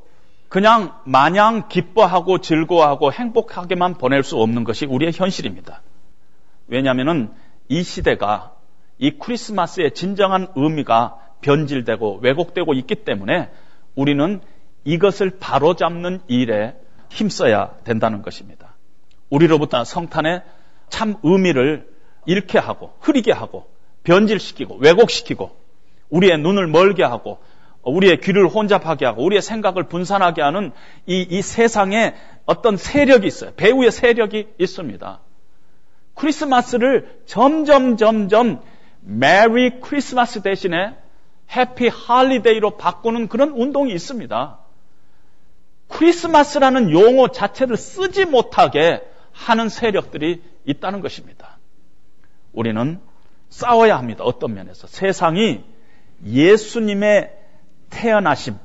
그냥 0.50 1.00
마냥 1.04 1.68
기뻐하고 1.68 2.40
즐거워하고 2.40 3.12
행복하게만 3.12 3.96
보낼 3.96 4.24
수 4.24 4.38
없는 4.38 4.64
것이 4.64 4.86
우리의 4.86 5.12
현실입니다. 5.14 5.82
왜냐하면 6.68 7.36
이 7.70 7.84
시대가 7.84 8.54
이 8.98 9.12
크리스마스의 9.12 9.94
진정한 9.94 10.48
의미가 10.56 11.18
변질되고 11.42 12.20
왜곡되고 12.22 12.74
있기 12.74 12.96
때문에 12.96 13.50
우리는 13.96 14.42
이것을 14.84 15.38
바로잡는 15.40 16.22
일에 16.28 16.76
힘써야 17.10 17.76
된다는 17.84 18.22
것입니다. 18.22 18.76
우리로부터 19.30 19.84
성탄의 19.84 20.42
참 20.90 21.16
의미를 21.24 21.88
잃게 22.26 22.58
하고 22.58 22.94
흐리게 23.02 23.32
하고 23.32 23.68
변질시키고 24.04 24.78
왜곡시키고 24.78 25.52
우리의 26.10 26.38
눈을 26.40 26.68
멀게 26.68 27.04
하고 27.04 27.40
우리의 27.84 28.20
귀를 28.22 28.48
혼잡하게 28.48 29.06
하고 29.06 29.24
우리의 29.24 29.42
생각을 29.42 29.84
분산하게 29.84 30.42
하는 30.42 30.72
이, 31.06 31.26
이 31.30 31.42
세상에 31.42 32.16
어떤 32.46 32.78
세력이 32.78 33.28
있어요. 33.28 33.52
배후의 33.56 33.92
세력이 33.92 34.48
있습니다. 34.58 35.20
크리스마스를 36.18 37.22
점점 37.26 37.96
점점 37.96 38.62
Merry 39.02 39.80
Christmas 39.80 40.42
대신에 40.42 40.96
Happy 41.56 41.88
Holiday로 41.88 42.78
바꾸는 42.78 43.30
그런 43.30 43.52
운동이 43.52 43.94
있습니다. 43.94 44.60
크리스마스라는 45.88 46.92
용어 46.92 47.30
자체를 47.30 47.78
쓰지 47.78 48.26
못하게 48.26 49.02
하는 49.32 49.70
세력들이 49.70 50.42
있다는 50.66 51.00
것입니다. 51.00 51.58
우리는 52.52 53.00
싸워야 53.50 53.98
합니다. 53.98 54.24
어떤 54.26 54.54
면에서. 54.54 54.88
세상이 54.88 55.64
예수님의 56.26 57.32
태어나심, 57.90 58.58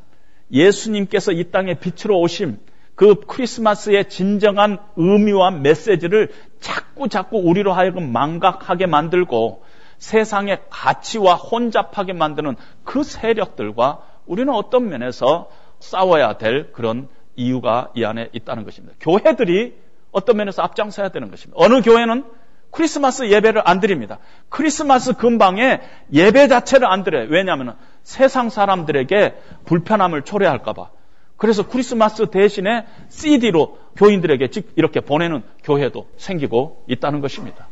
예수님께서 0.50 1.32
이 1.32 1.50
땅에 1.50 1.74
빛으로 1.74 2.18
오심, 2.18 2.58
그 3.02 3.16
크리스마스의 3.26 4.08
진정한 4.08 4.78
의미와 4.94 5.50
메시지를 5.50 6.28
자꾸 6.60 7.08
자꾸 7.08 7.38
우리로 7.38 7.72
하여금 7.72 8.12
망각하게 8.12 8.86
만들고 8.86 9.64
세상의 9.98 10.60
가치와 10.70 11.34
혼잡하게 11.34 12.12
만드는 12.12 12.54
그 12.84 13.02
세력들과 13.02 14.02
우리는 14.24 14.54
어떤 14.54 14.88
면에서 14.88 15.50
싸워야 15.80 16.38
될 16.38 16.70
그런 16.70 17.08
이유가 17.34 17.90
이 17.96 18.04
안에 18.04 18.28
있다는 18.32 18.62
것입니다. 18.64 18.94
교회들이 19.00 19.74
어떤 20.12 20.36
면에서 20.36 20.62
앞장서야 20.62 21.08
되는 21.08 21.28
것입니다. 21.28 21.60
어느 21.60 21.82
교회는 21.82 22.24
크리스마스 22.70 23.28
예배를 23.28 23.62
안 23.64 23.80
드립니다. 23.80 24.20
크리스마스 24.48 25.14
근방에 25.14 25.80
예배 26.12 26.46
자체를 26.46 26.86
안 26.86 27.02
드려요. 27.02 27.26
왜냐하면 27.30 27.76
세상 28.04 28.48
사람들에게 28.48 29.34
불편함을 29.64 30.22
초래할까봐. 30.22 31.01
그래서 31.42 31.66
크리스마스 31.66 32.30
대신에 32.30 32.86
CD로 33.08 33.76
교인들에게 33.96 34.46
즉 34.50 34.70
이렇게 34.76 35.00
보내는 35.00 35.42
교회도 35.64 36.06
생기고 36.16 36.84
있다는 36.86 37.20
것입니다. 37.20 37.66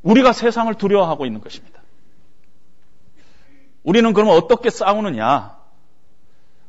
우리가 0.00 0.32
세상을 0.32 0.72
두려워하고 0.76 1.26
있는 1.26 1.42
것입니다. 1.42 1.82
우리는 3.82 4.10
그러면 4.14 4.34
어떻게 4.34 4.70
싸우느냐? 4.70 5.58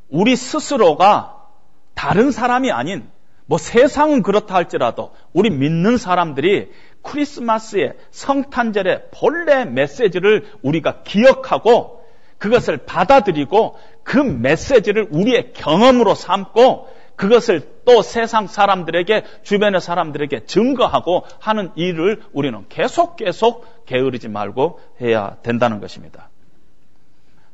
우리 0.09 0.35
스스로가 0.35 1.47
다른 1.93 2.31
사람이 2.31 2.69
아닌 2.69 3.09
뭐 3.45 3.57
세상은 3.57 4.21
그렇다 4.21 4.55
할지라도 4.55 5.13
우리 5.31 5.49
믿는 5.49 5.95
사람들이 5.95 6.73
크리스마스의 7.03 7.93
성탄절의 8.11 9.11
본래 9.13 9.63
메시지를 9.63 10.45
우리가 10.61 11.03
기억하고 11.03 12.03
그것을 12.43 12.79
받아들이고 12.79 13.77
그 14.03 14.17
메시지를 14.17 15.07
우리의 15.11 15.53
경험으로 15.53 16.15
삼고 16.15 16.93
그것을 17.15 17.61
또 17.85 18.01
세상 18.01 18.47
사람들에게 18.47 19.23
주변의 19.43 19.81
사람들에게 19.81 20.45
증거하고 20.45 21.23
하는 21.39 21.71
일을 21.75 22.23
우리는 22.33 22.65
계속 22.69 23.15
계속 23.17 23.85
게으르지 23.85 24.27
말고 24.29 24.79
해야 25.01 25.37
된다는 25.43 25.79
것입니다. 25.79 26.29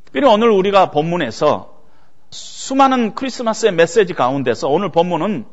특별히 0.06 0.28
오늘 0.28 0.50
우리가 0.50 0.92
본문에서 0.92 1.80
수많은 2.32 3.16
크리스마스의 3.16 3.74
메시지 3.74 4.14
가운데서 4.14 4.70
오늘 4.70 4.92
본문은 4.92 5.46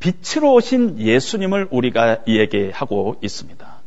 빛으로 0.00 0.54
오신 0.54 0.98
예수님을 0.98 1.68
우리가 1.70 2.18
얘기하고 2.26 3.16
있습니다. 3.22 3.82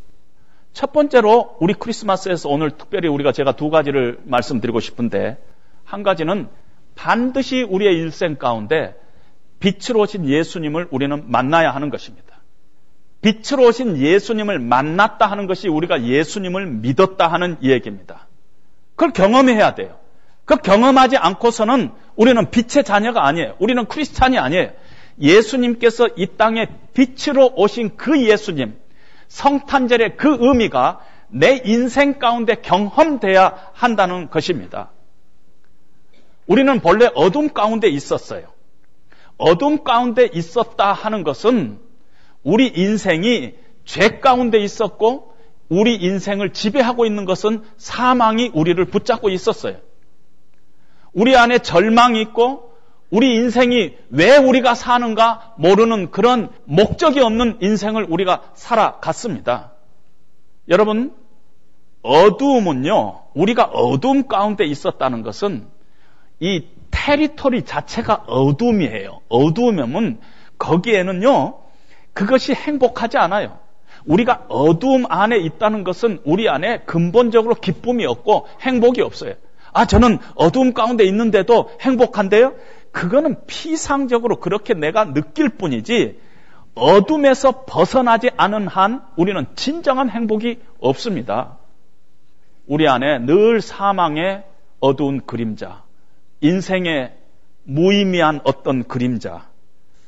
첫 0.73 0.93
번째로 0.93 1.57
우리 1.59 1.73
크리스마스에서 1.73 2.49
오늘 2.49 2.71
특별히 2.71 3.07
우리가 3.07 3.31
제가 3.31 3.53
두 3.53 3.69
가지를 3.69 4.19
말씀드리고 4.23 4.79
싶은데 4.79 5.37
한 5.87 6.03
가지는 6.03 6.49
반드시 6.95 7.63
우리의 7.63 7.95
일생 7.95 8.35
가운데 8.35 8.93
빛으로 9.59 10.01
오신 10.01 10.27
예수님을 10.27 10.89
우리는 10.91 11.31
만나야 11.31 11.71
하는 11.71 11.89
것입니다. 11.89 12.27
빛으로 13.21 13.67
오신 13.67 13.97
예수님을 13.97 14.59
만났다 14.59 15.25
하는 15.25 15.47
것이 15.47 15.69
우리가 15.69 16.03
예수님을 16.03 16.67
믿었다 16.67 17.27
하는 17.29 17.57
얘기입니다. 17.63 18.27
그걸 18.95 19.13
경험해야 19.13 19.75
돼요. 19.75 19.97
그 20.43 20.57
경험하지 20.57 21.17
않고서는 21.17 21.91
우리는 22.15 22.51
빛의 22.51 22.83
자녀가 22.83 23.25
아니에요. 23.25 23.55
우리는 23.59 23.85
크리스찬이 23.85 24.37
아니에요. 24.37 24.71
예수님께서 25.21 26.09
이 26.17 26.27
땅에 26.37 26.67
빛으로 26.93 27.53
오신 27.55 27.95
그 27.95 28.21
예수님, 28.21 28.77
성탄절의 29.29 30.17
그 30.17 30.37
의미가 30.39 30.99
내 31.29 31.61
인생 31.63 32.19
가운데 32.19 32.55
경험돼야 32.55 33.71
한다는 33.73 34.29
것입니다. 34.29 34.91
우리는 36.47 36.79
본래 36.79 37.09
어둠 37.13 37.49
가운데 37.49 37.87
있었어요. 37.87 38.47
어둠 39.37 39.83
가운데 39.83 40.29
있었다 40.33 40.93
하는 40.93 41.23
것은 41.23 41.79
우리 42.43 42.67
인생이 42.67 43.53
죄 43.85 44.19
가운데 44.19 44.57
있었고 44.57 45.35
우리 45.69 45.95
인생을 45.95 46.53
지배하고 46.53 47.05
있는 47.05 47.25
것은 47.25 47.63
사망이 47.77 48.51
우리를 48.53 48.83
붙잡고 48.85 49.29
있었어요. 49.29 49.77
우리 51.13 51.35
안에 51.35 51.59
절망이 51.59 52.21
있고 52.21 52.73
우리 53.09 53.35
인생이 53.35 53.95
왜 54.09 54.37
우리가 54.37 54.75
사는가 54.75 55.53
모르는 55.57 56.11
그런 56.11 56.49
목적이 56.65 57.21
없는 57.21 57.57
인생을 57.61 58.05
우리가 58.09 58.51
살아갔습니다. 58.53 59.73
여러분, 60.69 61.13
어두움은요, 62.01 63.23
우리가 63.33 63.63
어두움 63.63 64.27
가운데 64.27 64.65
있었다는 64.65 65.21
것은 65.23 65.67
이 66.39 66.65
테리토리 66.91 67.63
자체가 67.63 68.25
어둠이에요. 68.27 69.21
어두우면 69.29 70.19
거기에는요, 70.57 71.59
그것이 72.13 72.53
행복하지 72.53 73.17
않아요. 73.17 73.59
우리가 74.05 74.45
어두움 74.47 75.05
안에 75.09 75.37
있다는 75.37 75.83
것은 75.83 76.21
우리 76.23 76.49
안에 76.49 76.79
근본적으로 76.85 77.55
기쁨이 77.55 78.05
없고 78.05 78.47
행복이 78.61 79.01
없어요. 79.01 79.33
아, 79.73 79.85
저는 79.85 80.19
어두움 80.35 80.73
가운데 80.73 81.03
있는데도 81.05 81.69
행복한데요? 81.81 82.55
그거는 82.91 83.35
피상적으로 83.45 84.39
그렇게 84.39 84.73
내가 84.73 85.13
느낄 85.13 85.49
뿐이지 85.49 86.19
어둠에서 86.73 87.65
벗어나지 87.65 88.29
않은 88.37 88.67
한 88.67 89.03
우리는 89.15 89.45
진정한 89.55 90.09
행복이 90.09 90.59
없습니다. 90.79 91.57
우리 92.65 92.87
안에 92.87 93.19
늘 93.19 93.61
사망의 93.61 94.43
어두운 94.79 95.25
그림자, 95.25 95.83
인생의 96.41 97.15
무의미한 97.63 98.41
어떤 98.43 98.83
그림자, 98.87 99.47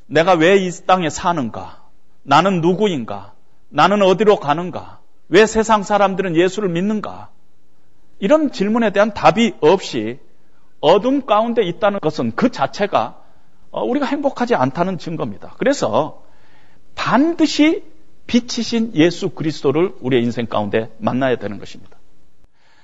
내가 0.08 0.34
왜 0.34 0.58
이 0.58 0.72
땅에 0.86 1.10
사는가? 1.10 1.84
나는 2.24 2.62
누구인가? 2.62 3.34
나는 3.70 4.02
어디로 4.02 4.38
가는가? 4.38 5.00
왜 5.28 5.46
세상 5.46 5.84
사람들은 5.84 6.36
예수를 6.36 6.70
믿는가? 6.70 7.30
이런 8.20 8.52
질문에 8.52 8.92
대한 8.92 9.14
답이 9.14 9.56
없이 9.62 10.20
어둠 10.80 11.26
가운데 11.26 11.64
있다는 11.64 12.00
것은 12.00 12.34
그 12.36 12.50
자체가 12.52 13.22
어, 13.72 13.84
우리가 13.84 14.06
행복하지 14.08 14.56
않다는 14.56 14.98
증거입니다. 14.98 15.54
그래서 15.58 16.24
반드시 16.96 17.84
빛이신 18.26 18.94
예수 18.96 19.30
그리스도를 19.30 19.94
우리의 20.02 20.24
인생 20.24 20.46
가운데 20.48 20.92
만나야 20.98 21.36
되는 21.38 21.60
것입니다. 21.60 21.99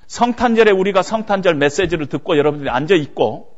성탄절에 0.06 0.70
우리가 0.70 1.02
성탄절 1.02 1.54
메시지를 1.56 2.06
듣고 2.06 2.38
여러분들이 2.38 2.70
앉아 2.70 2.94
있고 2.94 3.54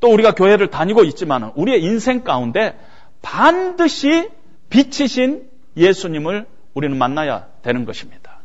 또 0.00 0.08
우리가 0.12 0.34
교회를 0.34 0.70
다니고 0.70 1.04
있지만 1.04 1.52
우리의 1.54 1.82
인생 1.82 2.24
가운데 2.24 2.78
반드시 3.22 4.30
빛이신 4.70 5.48
예수님을 5.76 6.46
우리는 6.74 6.96
만나야 6.96 7.46
되는 7.62 7.84
것입니다. 7.84 8.40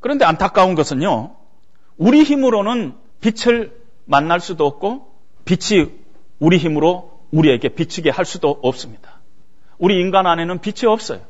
그런데 0.00 0.24
안타까운 0.24 0.74
것은요, 0.74 1.34
우리 1.96 2.22
힘으로는 2.22 2.94
빛을 3.20 3.72
만날 4.04 4.40
수도 4.40 4.66
없고 4.66 5.12
빛이 5.44 5.90
우리 6.38 6.56
힘으로 6.56 7.20
우리에게 7.32 7.70
비치게 7.70 8.10
할 8.10 8.24
수도 8.24 8.58
없습니다. 8.62 9.20
우리 9.78 10.00
인간 10.00 10.26
안에는 10.26 10.60
빛이 10.60 10.90
없어요. 10.90 11.20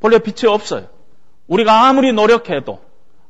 본래 0.00 0.18
빛이 0.18 0.50
없어요. 0.50 0.88
우리가 1.46 1.88
아무리 1.88 2.12
노력해도 2.12 2.80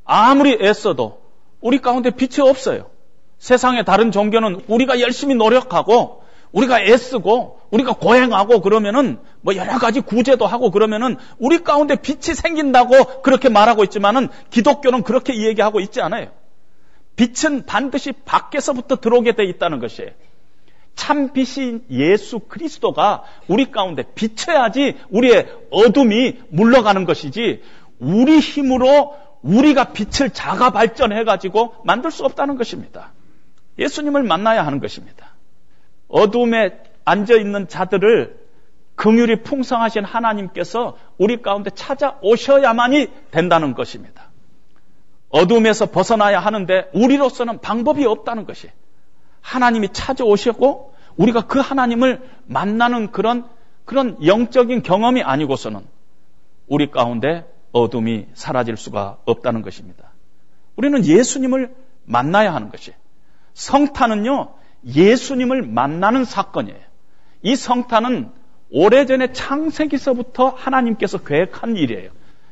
아무리 0.03 0.57
애써도 0.61 1.24
우리 1.65 1.79
가운데 1.79 2.11
빛이 2.11 2.47
없어요. 2.47 2.91
세상의 3.39 3.85
다른 3.85 4.11
종교는 4.11 4.61
우리가 4.67 4.99
열심히 4.99 5.33
노력하고 5.33 6.21
우리가 6.51 6.79
애쓰고 6.79 7.59
우리가 7.71 7.93
고행하고 7.93 8.61
그러면은 8.61 9.17
뭐 9.41 9.55
여러 9.55 9.79
가지 9.79 9.99
구제도 9.99 10.45
하고 10.45 10.69
그러면은 10.69 11.17
우리 11.39 11.63
가운데 11.63 11.95
빛이 11.95 12.35
생긴다고 12.35 13.23
그렇게 13.23 13.49
말하고 13.49 13.83
있지만은 13.85 14.29
기독교는 14.51 15.01
그렇게 15.01 15.41
얘기하고 15.41 15.79
있지 15.79 16.01
않아요. 16.01 16.27
빛은 17.15 17.65
반드시 17.65 18.11
밖에서부터 18.11 18.97
들어오게 18.97 19.31
돼 19.31 19.45
있다는 19.45 19.79
것이에요. 19.79 20.11
참 20.93 21.33
빛인 21.33 21.83
예수 21.89 22.41
그리스도가 22.41 23.23
우리 23.47 23.71
가운데 23.71 24.03
비쳐야지 24.13 24.97
우리의 25.09 25.47
어둠이 25.71 26.41
물러가는 26.49 27.05
것이지 27.05 27.63
우리 27.97 28.37
힘으로 28.39 29.15
우리가 29.45 29.93
빛을 29.93 30.31
자가 30.31 30.71
발전해 30.71 31.23
가지고 31.23 31.75
만들 31.83 32.09
수 32.11 32.25
없다는 32.25 32.57
것입니다. 32.57 33.11
예수님을 33.77 34.23
만나야 34.23 34.65
하는 34.65 34.79
것입니다. 34.79 35.33
어둠에 36.07 36.81
앉아 37.05 37.35
있는 37.35 37.67
자들을 37.67 38.43
긍휼이 38.95 39.43
풍성하신 39.43 40.03
하나님께서 40.03 40.97
우리 41.17 41.41
가운데 41.41 41.69
찾아오셔야만이 41.69 43.07
된다는 43.31 43.75
것입니다. 43.75 44.29
어둠에서 45.29 45.87
벗어나야 45.87 46.39
하는데 46.39 46.89
우리로서는 46.93 47.59
방법이 47.59 48.05
없다는 48.05 48.45
것이 48.45 48.69
하나님이 49.41 49.89
찾아오셨고 49.91 50.95
우리가 51.17 51.41
그 51.41 51.59
하나님을 51.59 52.27
만나는 52.45 53.11
그런 53.11 53.47
그런 53.83 54.17
영적인 54.25 54.81
경험이 54.81 55.21
아니고서는 55.21 55.81
우리 56.67 56.89
가운데 56.89 57.45
어둠이 57.75 58.27
사라질 58.33 58.77
수가 58.77 59.17
없다는 59.25 59.61
것입니다. 59.61 60.13
우리는 60.77 61.05
예수님을 61.05 61.75
만나야 62.05 62.53
하는 62.53 62.69
것이 62.69 62.93
성탄은요 63.53 64.53
예수님을 64.85 65.63
만나는 65.63 66.23
사건이에요. 66.23 66.79
이 67.41 67.55
성탄은 67.57 68.31
오래전에 68.71 69.33
창세기서부터 69.33 70.49
하나님께서 70.49 71.17
계획한 71.17 71.75
일이에요. 71.75 72.11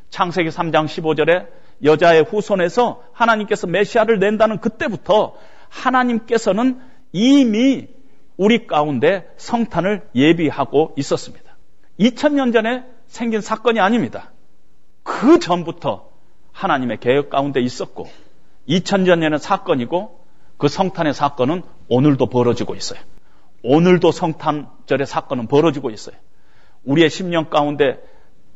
창세기 0.10 0.50
3장 0.50 0.88
15절에 0.88 1.48
여자의 1.86 2.24
후손에서 2.24 3.02
하나님께서 3.14 3.66
메시아를 3.68 4.20
낸다는 4.20 4.60
그때부터 4.60 5.36
하나님께서는 5.70 6.82
이미 7.14 7.88
우리 8.36 8.68
가운데 8.68 9.32
성탄을 9.38 10.10
예비하고 10.16 10.96
있었습니다. 10.98 11.56
2000년 12.00 12.52
전에 12.52 12.84
생긴 13.08 13.40
사건이 13.40 13.80
아닙니다. 13.80 14.33
그 15.04 15.40
전부터 15.40 16.10
하나님의 16.52 17.00
계획 17.00 17.30
가운데 17.30 17.60
있었고 17.60 18.10
2000년 18.68 19.06
전에는 19.06 19.38
사건이고 19.38 20.24
그 20.58 20.68
성탄의 20.68 21.14
사건은 21.14 21.64
오늘도 21.90 22.28
벌어지고 22.28 22.76
있어요. 22.76 23.00
오늘도 23.64 24.12
성탄절의 24.12 25.06
사건은 25.06 25.48
벌어지고 25.48 25.90
있어요. 25.90 26.16
우리의 26.84 27.10
심령 27.10 27.50
가운데 27.50 28.02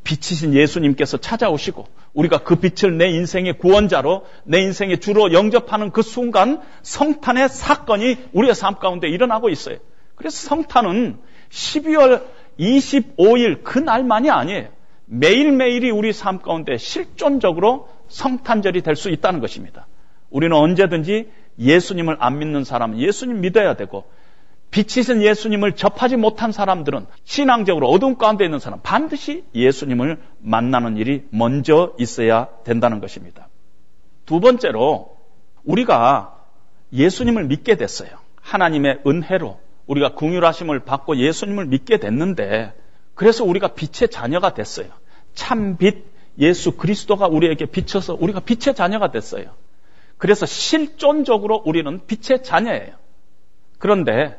빛이신 0.04 0.54
예수님께서 0.54 1.18
찾아오시고 1.18 1.86
우리가 2.14 2.38
그 2.38 2.56
빛을 2.56 2.96
내 2.96 3.08
인생의 3.10 3.58
구원자로 3.58 4.26
내 4.44 4.60
인생의 4.60 5.00
주로 5.00 5.32
영접하는 5.32 5.90
그 5.90 6.02
순간 6.02 6.62
성탄의 6.82 7.48
사건이 7.48 8.16
우리의 8.32 8.54
삶 8.54 8.76
가운데 8.76 9.08
일어나고 9.08 9.50
있어요. 9.50 9.78
그래서 10.14 10.48
성탄은 10.48 11.18
12월 11.50 12.24
25일 12.58 13.62
그 13.64 13.78
날만이 13.78 14.30
아니에요. 14.30 14.68
매일매일이 15.10 15.90
우리 15.90 16.12
삶 16.12 16.38
가운데 16.40 16.76
실존적으로 16.76 17.88
성탄절이 18.08 18.82
될 18.82 18.94
수 18.94 19.10
있다는 19.10 19.40
것입니다. 19.40 19.86
우리는 20.30 20.54
언제든지 20.54 21.30
예수님을 21.58 22.16
안 22.20 22.38
믿는 22.38 22.64
사람은 22.64 22.98
예수님 22.98 23.40
믿어야 23.40 23.74
되고 23.74 24.04
빛이신 24.70 25.22
예수님을 25.22 25.76
접하지 25.76 26.16
못한 26.16 26.52
사람들은 26.52 27.06
신앙적으로 27.24 27.88
어둠 27.88 28.16
가운데 28.16 28.44
있는 28.44 28.58
사람 28.58 28.80
반드시 28.82 29.44
예수님을 29.54 30.18
만나는 30.40 30.98
일이 30.98 31.24
먼저 31.30 31.94
있어야 31.98 32.48
된다는 32.64 33.00
것입니다. 33.00 33.48
두 34.26 34.40
번째로 34.40 35.16
우리가 35.64 36.36
예수님을 36.92 37.44
믿게 37.44 37.76
됐어요. 37.76 38.10
하나님의 38.42 39.00
은혜로 39.06 39.58
우리가 39.86 40.14
궁휼하심을 40.14 40.80
받고 40.80 41.16
예수님을 41.16 41.66
믿게 41.66 41.96
됐는데 41.98 42.74
그래서 43.14 43.44
우리가 43.44 43.68
빛의 43.68 44.10
자녀가 44.10 44.52
됐어요. 44.52 44.88
참빛 45.38 46.04
예수 46.38 46.72
그리스도가 46.72 47.26
우리에게 47.28 47.66
비쳐서 47.66 48.16
우리가 48.20 48.40
빛의 48.40 48.74
자녀가 48.74 49.10
됐어요. 49.10 49.50
그래서 50.16 50.46
실존적으로 50.46 51.62
우리는 51.64 52.00
빛의 52.06 52.42
자녀예요. 52.42 52.94
그런데 53.78 54.38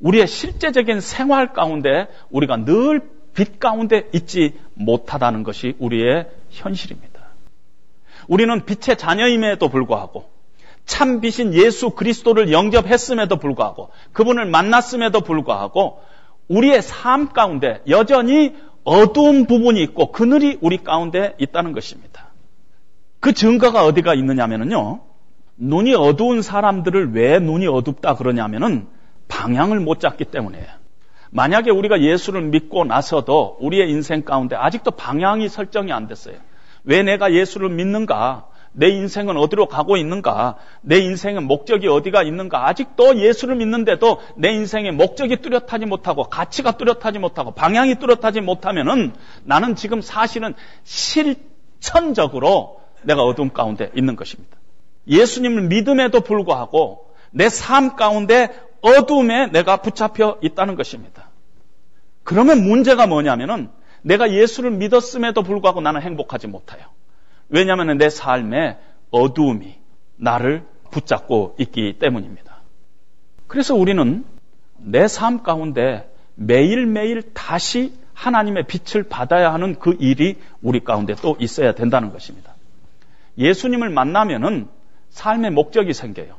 우리의 0.00 0.26
실제적인 0.26 1.00
생활 1.00 1.52
가운데 1.52 2.08
우리가 2.30 2.56
늘 2.56 3.20
빛 3.34 3.60
가운데 3.60 4.08
있지 4.12 4.58
못하다는 4.74 5.42
것이 5.42 5.74
우리의 5.78 6.28
현실입니다. 6.50 7.20
우리는 8.28 8.64
빛의 8.64 8.96
자녀임에도 8.96 9.68
불구하고 9.68 10.30
참 10.84 11.20
빛인 11.20 11.54
예수 11.54 11.90
그리스도를 11.90 12.52
영접했음에도 12.52 13.36
불구하고 13.36 13.90
그분을 14.12 14.46
만났음에도 14.46 15.20
불구하고 15.20 16.02
우리의 16.48 16.82
삶 16.82 17.28
가운데 17.28 17.80
여전히 17.88 18.56
어두운 18.84 19.46
부분이 19.46 19.82
있고 19.82 20.12
그늘이 20.12 20.58
우리 20.60 20.78
가운데 20.78 21.34
있다는 21.38 21.72
것입니다. 21.72 22.30
그 23.20 23.32
증거가 23.32 23.84
어디가 23.84 24.14
있느냐면요. 24.14 25.00
눈이 25.56 25.94
어두운 25.94 26.40
사람들을 26.40 27.12
왜 27.12 27.38
눈이 27.38 27.66
어둡다 27.66 28.14
그러냐면은 28.14 28.86
방향을 29.28 29.80
못 29.80 30.00
잡기 30.00 30.24
때문이에요. 30.24 30.66
만약에 31.30 31.70
우리가 31.70 32.00
예수를 32.00 32.42
믿고 32.42 32.84
나서도 32.84 33.58
우리의 33.60 33.90
인생 33.90 34.24
가운데 34.24 34.56
아직도 34.56 34.92
방향이 34.92 35.48
설정이 35.48 35.92
안 35.92 36.08
됐어요. 36.08 36.36
왜 36.82 37.02
내가 37.02 37.32
예수를 37.32 37.68
믿는가? 37.68 38.48
내 38.72 38.88
인생은 38.88 39.36
어디로 39.36 39.66
가고 39.66 39.96
있는가? 39.96 40.56
내 40.80 40.98
인생의 40.98 41.42
목적이 41.42 41.88
어디가 41.88 42.22
있는가? 42.22 42.68
아직도 42.68 43.18
예수를 43.18 43.56
믿는데도 43.56 44.20
내 44.36 44.52
인생의 44.52 44.92
목적이 44.92 45.38
뚜렷하지 45.38 45.86
못하고 45.86 46.24
가치가 46.24 46.72
뚜렷하지 46.72 47.18
못하고 47.18 47.50
방향이 47.52 47.96
뚜렷하지 47.96 48.40
못하면은 48.40 49.12
나는 49.44 49.74
지금 49.74 50.00
사실은 50.00 50.54
실천적으로 50.84 52.80
내가 53.02 53.22
어둠 53.22 53.50
가운데 53.50 53.90
있는 53.94 54.14
것입니다. 54.16 54.56
예수님을 55.08 55.62
믿음에도 55.62 56.20
불구하고 56.20 57.10
내 57.32 57.48
삶 57.48 57.96
가운데 57.96 58.48
어둠에 58.82 59.48
내가 59.48 59.78
붙잡혀 59.78 60.38
있다는 60.42 60.74
것입니다. 60.74 61.28
그러면 62.22 62.62
문제가 62.62 63.06
뭐냐면은 63.06 63.70
내가 64.02 64.30
예수를 64.32 64.70
믿었음에도 64.70 65.42
불구하고 65.42 65.80
나는 65.80 66.02
행복하지 66.02 66.46
못해요. 66.46 66.86
왜냐하면 67.50 67.98
내 67.98 68.08
삶에 68.08 68.78
어두움이 69.10 69.74
나를 70.16 70.64
붙잡고 70.90 71.56
있기 71.58 71.98
때문입니다. 71.98 72.56
그래서 73.46 73.74
우리는 73.74 74.24
내 74.78 75.06
삶 75.06 75.42
가운데 75.42 76.10
매일매일 76.36 77.22
다시 77.34 77.92
하나님의 78.14 78.64
빛을 78.66 79.02
받아야 79.04 79.52
하는 79.52 79.78
그 79.78 79.96
일이 79.98 80.38
우리 80.62 80.80
가운데 80.80 81.14
또 81.14 81.36
있어야 81.38 81.74
된다는 81.74 82.12
것입니다. 82.12 82.54
예수님을 83.38 83.90
만나면은 83.90 84.68
삶의 85.10 85.50
목적이 85.50 85.92
생겨요. 85.92 86.36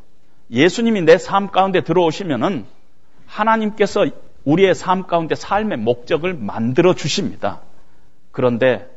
예수님이 0.49 1.01
내 1.01 1.17
삶 1.17 1.49
가운데 1.51 1.81
들어오시면은 1.81 2.65
하나님께서 3.25 4.05
우리의 4.43 4.75
삶 4.75 5.07
가운데 5.07 5.35
삶의 5.35 5.77
목적을 5.77 6.33
만들어 6.33 6.93
주십니다. 6.93 7.61
그런데 8.31 8.89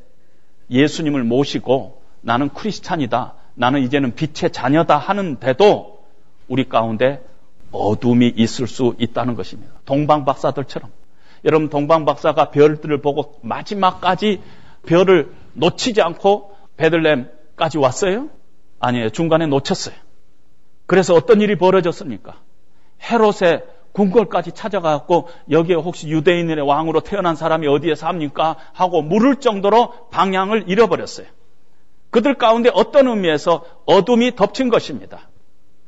예수님을 0.70 1.22
모시고 1.24 2.02
나는 2.24 2.48
크리스찬이다. 2.48 3.34
나는 3.54 3.82
이제는 3.82 4.14
빛의 4.14 4.50
자녀다 4.50 4.96
하는데도 4.96 6.04
우리 6.48 6.68
가운데 6.68 7.24
어둠이 7.70 8.32
있을 8.36 8.66
수 8.66 8.94
있다는 8.98 9.34
것입니다. 9.34 9.72
동방 9.84 10.24
박사들처럼. 10.24 10.90
여러분 11.44 11.68
동방 11.68 12.04
박사가 12.04 12.50
별들을 12.50 13.02
보고 13.02 13.38
마지막까지 13.42 14.40
별을 14.86 15.32
놓치지 15.52 16.00
않고 16.00 16.56
베들렘까지 16.76 17.78
왔어요? 17.78 18.28
아니에요. 18.80 19.10
중간에 19.10 19.46
놓쳤어요. 19.46 19.94
그래서 20.86 21.14
어떤 21.14 21.40
일이 21.40 21.56
벌어졌습니까? 21.56 22.36
헤롯의 23.02 23.64
궁궐까지 23.92 24.52
찾아가고 24.52 25.28
여기에 25.50 25.76
혹시 25.76 26.08
유대인의 26.08 26.60
왕으로 26.60 27.00
태어난 27.00 27.36
사람이 27.36 27.66
어디에 27.68 27.94
삽니까? 27.94 28.56
하고 28.72 29.02
물을 29.02 29.36
정도로 29.36 30.08
방향을 30.10 30.64
잃어버렸어요. 30.66 31.26
그들 32.14 32.34
가운데 32.34 32.70
어떤 32.72 33.08
의미에서 33.08 33.64
어둠이 33.86 34.36
덮친 34.36 34.68
것입니다. 34.68 35.28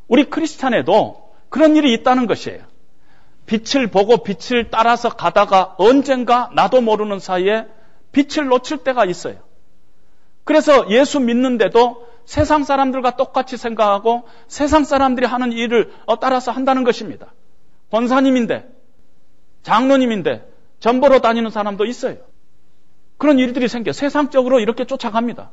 우리 0.09 0.24
크리스찬에도 0.24 1.31
그런 1.51 1.77
일이 1.77 1.93
있다는 1.93 2.27
것이에요. 2.27 2.64
빛을 3.47 3.87
보고 3.87 4.16
빛을 4.24 4.72
따라서 4.72 5.11
가다가 5.11 5.77
언젠가 5.79 6.51
나도 6.53 6.81
모르는 6.81 7.20
사이에 7.20 7.66
빛을 8.11 8.49
놓칠 8.49 8.79
때가 8.79 9.05
있어요. 9.05 9.37
그래서 10.43 10.91
예수 10.91 11.20
믿는데도 11.20 12.09
세상 12.24 12.64
사람들과 12.64 13.14
똑같이 13.14 13.57
생각하고 13.57 14.24
세상 14.49 14.83
사람들이 14.83 15.27
하는 15.27 15.53
일을 15.53 15.93
어, 16.07 16.18
따라서 16.18 16.51
한다는 16.51 16.83
것입니다. 16.83 17.35
권사님인데, 17.93 18.68
장로님인데, 19.62 20.45
전보로 20.81 21.20
다니는 21.20 21.51
사람도 21.51 21.85
있어요. 21.85 22.16
그런 23.16 23.39
일들이 23.39 23.68
생겨 23.68 23.93
세상적으로 23.93 24.59
이렇게 24.59 24.87
쫓아갑니다. 24.87 25.53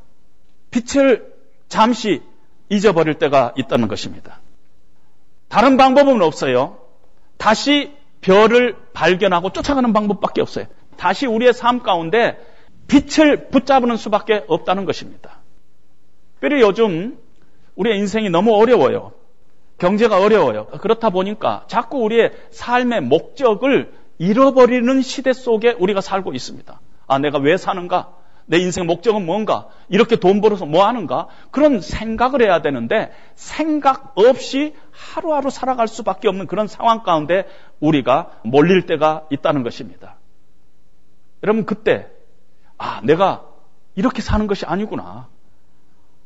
빛을 0.73 1.31
잠시 1.67 2.21
잊어버릴 2.69 3.15
때가 3.15 3.53
있다는 3.55 3.87
것입니다. 3.87 4.39
다른 5.47 5.77
방법은 5.77 6.21
없어요. 6.23 6.77
다시 7.37 7.91
별을 8.21 8.75
발견하고 8.93 9.51
쫓아가는 9.51 9.93
방법밖에 9.93 10.41
없어요. 10.41 10.65
다시 10.97 11.27
우리의 11.27 11.53
삶 11.53 11.83
가운데 11.83 12.37
빛을 12.87 13.49
붙잡는 13.49 13.97
수밖에 13.97 14.43
없다는 14.47 14.85
것입니다. 14.85 15.41
특별히 16.33 16.61
요즘 16.61 17.19
우리의 17.75 17.97
인생이 17.99 18.29
너무 18.29 18.55
어려워요. 18.55 19.13
경제가 19.77 20.19
어려워요. 20.19 20.67
그렇다 20.67 21.09
보니까 21.09 21.65
자꾸 21.67 21.99
우리의 21.99 22.31
삶의 22.51 23.01
목적을 23.01 23.93
잃어버리는 24.17 25.01
시대 25.01 25.33
속에 25.33 25.71
우리가 25.71 26.01
살고 26.01 26.33
있습니다. 26.33 26.79
아, 27.07 27.19
내가 27.19 27.37
왜 27.37 27.57
사는가? 27.57 28.22
내 28.45 28.57
인생 28.57 28.85
목적은 28.85 29.25
뭔가? 29.25 29.67
이렇게 29.89 30.15
돈 30.15 30.41
벌어서 30.41 30.65
뭐 30.65 30.85
하는가? 30.85 31.27
그런 31.51 31.81
생각을 31.81 32.41
해야 32.41 32.61
되는데 32.61 33.11
생각 33.35 34.13
없이 34.15 34.75
하루하루 34.91 35.49
살아갈 35.49 35.87
수밖에 35.87 36.27
없는 36.27 36.47
그런 36.47 36.67
상황 36.67 37.03
가운데 37.03 37.47
우리가 37.79 38.31
몰릴 38.43 38.85
때가 38.85 39.27
있다는 39.29 39.63
것입니다. 39.63 40.15
여러분 41.43 41.65
그때 41.65 42.07
아, 42.77 43.01
내가 43.03 43.45
이렇게 43.95 44.21
사는 44.21 44.47
것이 44.47 44.65
아니구나. 44.65 45.27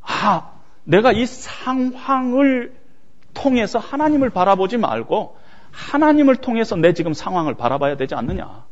아, 0.01 0.51
내가 0.83 1.11
이 1.11 1.25
상황을 1.25 2.73
통해서 3.33 3.77
하나님을 3.77 4.29
바라보지 4.29 4.77
말고 4.77 5.37
하나님을 5.71 6.37
통해서 6.37 6.75
내 6.75 6.93
지금 6.93 7.13
상황을 7.13 7.55
바라봐야 7.55 7.97
되지 7.97 8.15
않느냐. 8.15 8.65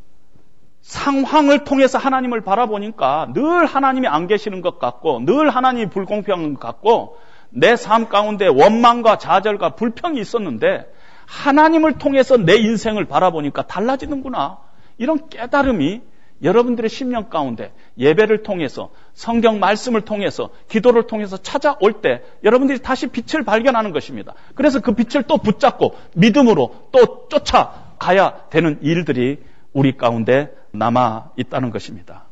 상황을 0.86 1.63
통해서 1.63 1.97
하나님을 1.97 2.41
바라보니까 2.41 3.29
늘 3.33 3.65
하나님이 3.65 4.07
안 4.07 4.27
계시는 4.27 4.61
것 4.61 4.77
같고 4.77 5.25
늘 5.25 5.49
하나님이 5.49 5.89
불공평한 5.89 6.53
것 6.53 6.59
같고 6.59 7.17
내 7.49 7.75
삶 7.75 8.07
가운데 8.07 8.47
원망과 8.47 9.17
좌절과 9.17 9.75
불평이 9.75 10.19
있었는데 10.19 10.86
하나님을 11.25 11.97
통해서 11.97 12.38
내 12.38 12.55
인생을 12.55 13.05
바라보니까 13.05 13.63
달라지는구나. 13.63 14.59
이런 14.99 15.27
깨달음이 15.29 16.01
여러분들의 16.43 16.88
심령 16.89 17.29
가운데 17.29 17.73
예배를 17.97 18.43
통해서 18.43 18.91
성경 19.13 19.59
말씀을 19.59 20.01
통해서 20.01 20.51
기도를 20.69 21.07
통해서 21.07 21.38
찾아올 21.38 22.01
때 22.01 22.21
여러분들이 22.43 22.79
다시 22.79 23.07
빛을 23.07 23.43
발견하는 23.43 23.91
것입니다. 23.91 24.36
그래서 24.53 24.81
그 24.81 24.93
빛을 24.93 25.23
또 25.23 25.38
붙잡고 25.38 25.95
믿음으로 26.13 26.89
또 26.91 27.27
쫓아가야 27.29 28.49
되는 28.51 28.77
일들이 28.81 29.39
우리 29.76 29.97
가운데 29.97 30.55
남아 30.71 31.32
있다는 31.36 31.69
것입니다. 31.69 32.23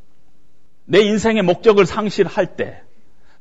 내 0.86 1.02
인생의 1.02 1.44
목적을 1.44 1.86
상실할 1.86 2.56
때 2.56 2.82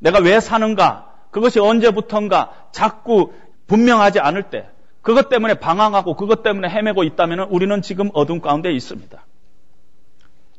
내가 0.01 0.19
왜 0.19 0.41
사는가 0.41 1.15
그것이 1.31 1.61
언제부턴가 1.61 2.69
자꾸 2.73 3.33
분명하지 3.69 4.19
않을 4.19 4.51
때 4.51 4.69
그것 5.03 5.29
때문에 5.29 5.55
방황하고 5.55 6.17
그것 6.17 6.43
때문에 6.43 6.69
헤매고 6.69 7.05
있다면 7.05 7.49
우리는 7.51 7.81
지금 7.81 8.11
어둠 8.13 8.41
가운데 8.41 8.73
있습니다. 8.73 9.25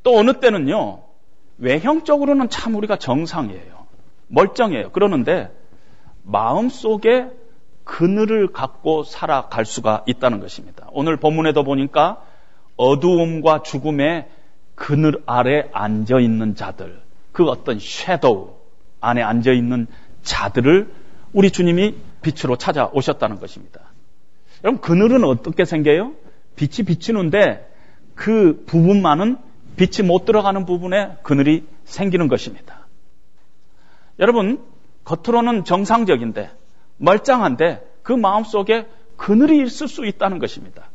또 0.04 0.18
어느 0.18 0.40
때는요, 0.40 1.04
외형적으로는 1.58 2.50
참 2.50 2.76
우리가 2.76 2.98
정상이에요. 2.98 3.88
멀쩡해요. 4.28 4.92
그러는데 4.92 5.52
마음 6.24 6.70
속에 6.70 7.30
그늘을 7.84 8.54
갖고 8.54 9.04
살아갈 9.04 9.66
수가 9.66 10.04
있다는 10.06 10.40
것입니다. 10.40 10.88
오늘 10.94 11.18
본문에도 11.18 11.64
보니까 11.64 12.22
어두움과 12.78 13.64
죽음의 13.64 14.28
그늘 14.76 15.22
아래 15.26 15.70
앉아 15.72 16.20
있는 16.20 16.56
자들, 16.56 17.02
그 17.32 17.46
어떤 17.46 17.80
섀도우 17.80 18.54
안에 19.00 19.22
앉아 19.22 19.52
있는 19.52 19.88
자들을 20.24 20.92
우리 21.34 21.52
주님이 21.52 21.96
빛으로 22.22 22.56
찾아오셨다는 22.56 23.40
것입니다. 23.40 23.82
여러분, 24.64 24.82
그늘은 24.82 25.24
어떻게 25.24 25.66
생겨요? 25.66 26.14
빛이 26.56 26.86
비치는데 26.86 27.70
그 28.16 28.64
부분만은 28.66 29.38
빛이 29.76 30.08
못 30.08 30.26
들어가는 30.26 30.66
부분에 30.66 31.18
그늘이 31.24 31.66
생기는 31.84 32.28
것입니다. 32.28 32.88
여러분, 34.20 34.64
겉으로는 35.04 35.66
정상적인데, 35.66 36.52
멀쩡한데, 36.98 37.82
그 38.04 38.14
마음 38.14 38.44
속에 38.44 38.88
그늘이 39.18 39.64
있을 39.64 39.88
수 39.88 40.06
있다는 40.06 40.40
것입니다. 40.40 40.90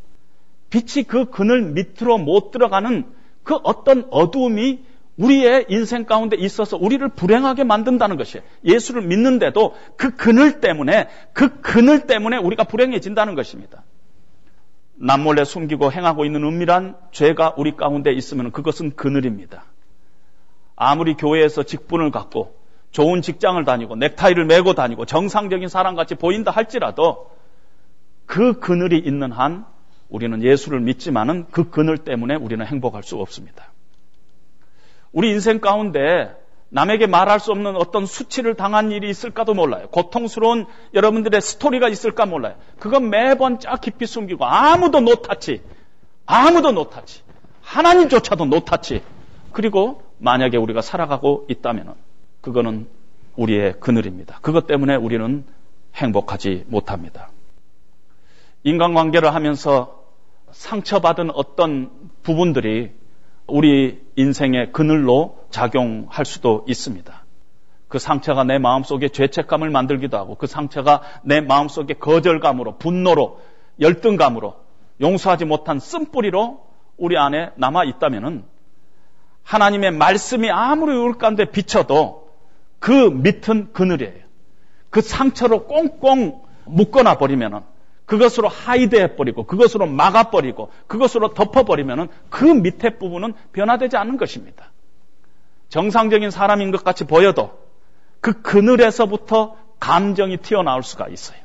빛이 0.70 1.04
그 1.06 1.30
그늘 1.30 1.62
밑으로 1.62 2.18
못 2.18 2.50
들어가는 2.50 3.06
그 3.42 3.54
어떤 3.62 4.06
어두움이 4.10 4.84
우리의 5.16 5.66
인생 5.68 6.04
가운데 6.04 6.36
있어서 6.36 6.76
우리를 6.76 7.06
불행하게 7.08 7.64
만든다는 7.64 8.16
것이에요. 8.16 8.44
예수를 8.64 9.02
믿는데도 9.02 9.74
그 9.96 10.14
그늘 10.14 10.60
때문에, 10.60 11.08
그 11.32 11.60
그늘 11.60 12.06
때문에 12.06 12.36
우리가 12.36 12.64
불행해진다는 12.64 13.34
것입니다. 13.34 13.82
남몰래 14.94 15.44
숨기고 15.44 15.92
행하고 15.92 16.24
있는 16.24 16.44
은밀한 16.44 16.96
죄가 17.12 17.54
우리 17.56 17.76
가운데 17.76 18.12
있으면 18.12 18.52
그것은 18.52 18.96
그늘입니다. 18.96 19.64
아무리 20.76 21.14
교회에서 21.14 21.64
직분을 21.64 22.10
갖고 22.10 22.56
좋은 22.90 23.22
직장을 23.22 23.62
다니고 23.64 23.96
넥타이를 23.96 24.44
메고 24.44 24.74
다니고 24.74 25.04
정상적인 25.04 25.68
사람같이 25.68 26.14
보인다 26.14 26.50
할지라도 26.50 27.30
그 28.26 28.60
그늘이 28.60 28.98
있는 28.98 29.32
한 29.32 29.66
우리는 30.08 30.42
예수를 30.42 30.80
믿지만은 30.80 31.46
그 31.50 31.70
그늘 31.70 31.98
때문에 31.98 32.34
우리는 32.34 32.64
행복할 32.64 33.02
수 33.02 33.16
없습니다. 33.16 33.72
우리 35.12 35.30
인생 35.30 35.60
가운데 35.60 36.34
남에게 36.70 37.06
말할 37.06 37.40
수 37.40 37.50
없는 37.50 37.76
어떤 37.76 38.04
수치를 38.04 38.54
당한 38.54 38.92
일이 38.92 39.08
있을까도 39.08 39.54
몰라요. 39.54 39.88
고통스러운 39.88 40.66
여러분들의 40.94 41.40
스토리가 41.40 41.88
있을까 41.88 42.26
몰라요. 42.26 42.56
그건 42.78 43.08
매번 43.08 43.58
쫙 43.58 43.80
깊이 43.80 44.06
숨기고 44.06 44.44
아무도 44.44 45.00
no 45.00 45.16
touch, 45.16 45.62
아무도 46.26 46.72
no 46.72 46.85
touch, 46.85 47.22
하나님조차도 47.62 48.46
no 48.46 48.60
touch. 48.60 49.02
그리고 49.52 50.02
만약에 50.18 50.56
우리가 50.58 50.82
살아가고 50.82 51.46
있다면 51.48 51.94
그거는 52.42 52.86
우리의 53.36 53.80
그늘입니다. 53.80 54.38
그것 54.42 54.66
때문에 54.66 54.94
우리는 54.96 55.44
행복하지 55.94 56.64
못합니다. 56.68 57.30
인간관계를 58.64 59.34
하면서 59.34 59.97
상처받은 60.52 61.30
어떤 61.32 61.90
부분들이 62.22 62.92
우리 63.46 64.00
인생의 64.16 64.72
그늘로 64.72 65.38
작용할 65.50 66.24
수도 66.24 66.64
있습니다. 66.68 67.24
그 67.88 67.98
상처가 67.98 68.44
내 68.44 68.58
마음속에 68.58 69.08
죄책감을 69.08 69.70
만들기도 69.70 70.16
하고 70.18 70.34
그 70.34 70.46
상처가 70.46 71.02
내 71.22 71.40
마음속에 71.40 71.94
거절감으로 71.94 72.76
분노로 72.76 73.40
열등감으로 73.80 74.56
용서하지 75.00 75.46
못한 75.46 75.78
쓴뿌리로 75.78 76.66
우리 76.98 77.16
안에 77.16 77.50
남아 77.56 77.84
있다면은 77.84 78.44
하나님의 79.42 79.92
말씀이 79.92 80.50
아무리 80.50 80.92
가운데 81.16 81.46
비쳐도 81.46 82.28
그 82.78 82.92
밑은 82.92 83.72
그늘이에요. 83.72 84.28
그 84.90 85.00
상처로 85.00 85.64
꽁꽁 85.64 86.42
묶어놔 86.66 87.16
버리면은 87.16 87.60
그것으로 88.08 88.48
하이드해 88.48 89.16
버리고 89.16 89.44
그것으로 89.44 89.86
막아 89.86 90.30
버리고 90.30 90.70
그것으로 90.86 91.34
덮어 91.34 91.64
버리면은 91.64 92.08
그 92.30 92.44
밑에 92.44 92.96
부분은 92.96 93.34
변화되지 93.52 93.98
않는 93.98 94.16
것입니다. 94.16 94.72
정상적인 95.68 96.30
사람인 96.30 96.70
것 96.70 96.82
같이 96.82 97.04
보여도 97.04 97.58
그 98.22 98.40
그늘에서부터 98.40 99.56
감정이 99.78 100.38
튀어나올 100.38 100.82
수가 100.82 101.08
있어요. 101.08 101.38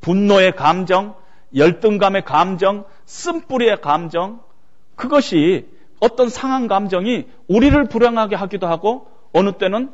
분노의 0.00 0.56
감정, 0.56 1.14
열등감의 1.54 2.24
감정, 2.24 2.84
쓴뿌리의 3.04 3.80
감정, 3.80 4.40
그것이 4.96 5.68
어떤 6.00 6.28
상한 6.28 6.66
감정이 6.66 7.28
우리를 7.46 7.84
불행하게 7.84 8.34
하기도 8.34 8.66
하고 8.66 9.06
어느 9.32 9.52
때는 9.52 9.92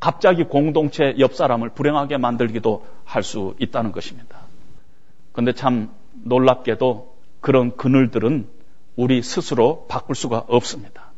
갑자기 0.00 0.42
공동체 0.42 1.14
옆 1.20 1.36
사람을 1.36 1.68
불행하게 1.70 2.16
만들기도 2.18 2.84
할 3.04 3.22
수 3.22 3.54
있다는 3.60 3.92
것입니다. 3.92 4.47
그런데 5.38 5.52
참 5.52 5.94
놀랍게도 6.24 7.14
그런 7.40 7.76
그늘들은 7.76 8.48
우리 8.96 9.22
스스로 9.22 9.86
바꿀 9.86 10.16
수가 10.16 10.46
없습니다. 10.48 11.12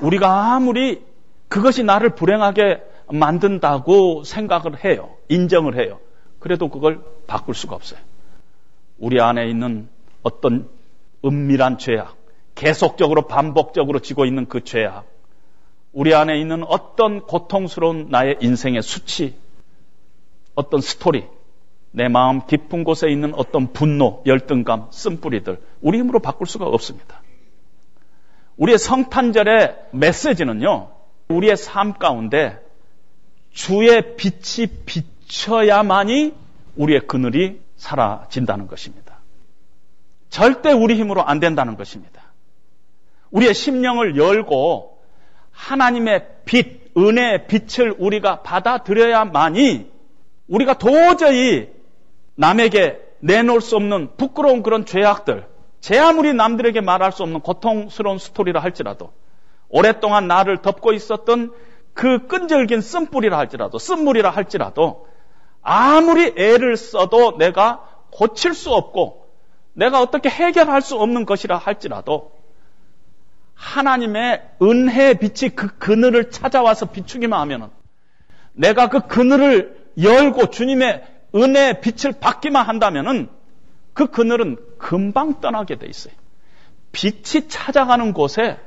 우리가 0.00 0.54
아무리 0.54 1.04
그것이 1.48 1.82
나를 1.82 2.10
불행하게 2.14 2.80
만든다고 3.10 4.22
생각을 4.22 4.84
해요. 4.84 5.16
인정을 5.28 5.76
해요. 5.84 5.98
그래도 6.38 6.68
그걸 6.68 7.02
바꿀 7.26 7.56
수가 7.56 7.74
없어요. 7.74 7.98
우리 8.98 9.20
안에 9.20 9.48
있는 9.48 9.88
어떤 10.22 10.68
은밀한 11.24 11.78
죄악, 11.78 12.14
계속적으로 12.54 13.22
반복적으로 13.22 13.98
지고 13.98 14.26
있는 14.26 14.46
그 14.46 14.62
죄악, 14.62 15.06
우리 15.92 16.14
안에 16.14 16.38
있는 16.38 16.62
어떤 16.62 17.22
고통스러운 17.22 18.10
나의 18.10 18.36
인생의 18.40 18.82
수치, 18.82 19.34
어떤 20.54 20.80
스토리, 20.80 21.26
내 21.96 22.08
마음 22.08 22.44
깊은 22.44 22.82
곳에 22.82 23.08
있는 23.08 23.32
어떤 23.36 23.72
분노, 23.72 24.20
열등감, 24.26 24.88
쓴뿌리들 24.90 25.60
우리 25.80 26.00
힘으로 26.00 26.18
바꿀 26.18 26.48
수가 26.48 26.66
없습니다. 26.66 27.22
우리의 28.56 28.78
성탄절의 28.78 29.76
메시지는요. 29.92 30.90
우리의 31.28 31.56
삶 31.56 31.92
가운데 31.92 32.58
주의 33.52 34.16
빛이 34.16 34.66
비쳐야만이 34.84 36.34
우리의 36.74 37.06
그늘이 37.06 37.60
사라진다는 37.76 38.66
것입니다. 38.66 39.20
절대 40.30 40.72
우리 40.72 40.96
힘으로 40.96 41.24
안 41.24 41.38
된다는 41.38 41.76
것입니다. 41.76 42.22
우리의 43.30 43.54
심령을 43.54 44.16
열고 44.16 44.98
하나님의 45.52 46.26
빛, 46.44 46.90
은혜의 46.98 47.46
빛을 47.46 47.94
우리가 47.98 48.42
받아들여야만이 48.42 49.92
우리가 50.48 50.74
도저히 50.78 51.72
남에게 52.36 53.00
내놓을 53.20 53.60
수 53.60 53.76
없는 53.76 54.16
부끄러운 54.16 54.62
그런 54.62 54.84
죄악들, 54.84 55.46
제 55.80 55.98
아무리 55.98 56.32
남들에게 56.32 56.80
말할 56.80 57.12
수 57.12 57.22
없는 57.22 57.40
고통스러운 57.40 58.18
스토리라 58.18 58.60
할지라도 58.60 59.12
오랫동안 59.68 60.26
나를 60.26 60.62
덮고 60.62 60.92
있었던 60.92 61.52
그 61.94 62.26
끈질긴 62.26 62.80
쓴뿌리라 62.80 63.38
할지라도 63.38 63.78
쓴물이라 63.78 64.30
할지라도 64.30 65.06
아무리 65.62 66.34
애를 66.36 66.76
써도 66.76 67.38
내가 67.38 67.88
고칠 68.10 68.54
수 68.54 68.72
없고 68.72 69.26
내가 69.72 70.00
어떻게 70.00 70.28
해결할 70.28 70.82
수 70.82 70.96
없는 70.96 71.24
것이라 71.24 71.56
할지라도 71.56 72.32
하나님의 73.54 74.42
은혜의 74.60 75.18
빛이 75.18 75.50
그 75.54 75.78
그늘을 75.78 76.30
찾아와서 76.30 76.86
비추기만 76.86 77.38
하면은 77.40 77.70
내가 78.52 78.88
그 78.88 79.00
그늘을 79.00 79.90
열고 80.00 80.50
주님의 80.50 81.13
은혜의 81.34 81.80
빛을 81.80 82.14
받기만 82.20 82.66
한다면은 82.66 83.28
그 83.92 84.06
그늘은 84.06 84.56
금방 84.78 85.40
떠나게 85.40 85.76
돼 85.76 85.86
있어요. 85.86 86.14
빛이 86.92 87.48
찾아가는 87.48 88.12
곳에 88.12 88.58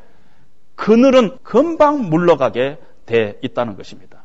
그늘은 0.75 1.37
금방 1.43 2.09
물러가게 2.09 2.77
돼 3.05 3.39
있다는 3.41 3.77
것입니다. 3.77 4.23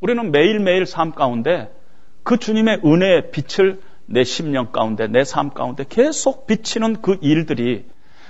우리는 0.00 0.30
매일매일 0.30 0.84
삶 0.84 1.12
가운데 1.12 1.72
그 2.22 2.38
주님의 2.38 2.80
은혜의 2.84 3.30
빛을 3.30 3.80
내 4.06 4.24
심령 4.24 4.72
가운데, 4.72 5.06
내 5.08 5.24
삶 5.24 5.50
가운데 5.50 5.84
계속 5.88 6.46
비치는 6.46 7.02
그 7.02 7.18
일들이 7.22 7.86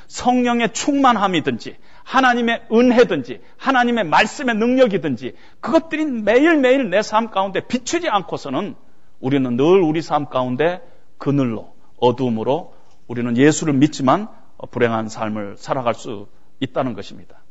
성령의 0.06 0.72
충만함이든지, 0.72 1.76
하나님의 2.04 2.66
은혜든지, 2.72 3.40
하나님의 3.56 4.04
말씀의 4.04 4.54
능력이든지, 4.54 5.34
그것들이 5.60 6.04
매일매일 6.04 6.88
내 6.90 7.00
삶 7.00 7.30
가운데 7.30 7.60
비추지 7.60 8.08
않고서는 8.08 8.74
우리는 9.20 9.56
늘 9.56 9.80
우리 9.80 10.02
삶 10.02 10.26
가운데 10.26 10.80
그늘로, 11.18 11.74
어둠으로 11.98 12.74
우리는 13.06 13.36
예수를 13.36 13.72
믿지만 13.74 14.28
불행한 14.70 15.08
삶을 15.08 15.56
살아갈 15.56 15.94
수 15.94 16.26
있다는 16.60 16.94
것입니다. 16.94 17.42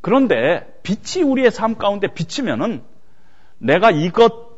그런데 0.00 0.78
빛이 0.82 1.24
우리의 1.24 1.50
삶 1.50 1.76
가운데 1.76 2.06
비치면은 2.08 2.82
내가 3.58 3.90
이것 3.90 4.48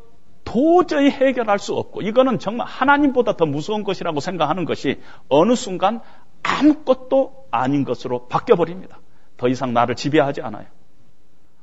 도저히 0.43 1.09
해결할 1.09 1.59
수 1.59 1.75
없고 1.75 2.01
이거는 2.01 2.39
정말 2.39 2.67
하나님보다 2.67 3.37
더 3.37 3.45
무서운 3.45 3.83
것이라고 3.83 4.19
생각하는 4.19 4.65
것이 4.65 4.99
어느 5.29 5.55
순간 5.55 6.01
아무것도 6.43 7.47
아닌 7.51 7.83
것으로 7.83 8.27
바뀌어 8.27 8.55
버립니다. 8.55 8.99
더 9.37 9.47
이상 9.47 9.73
나를 9.73 9.95
지배하지 9.95 10.41
않아요. 10.41 10.65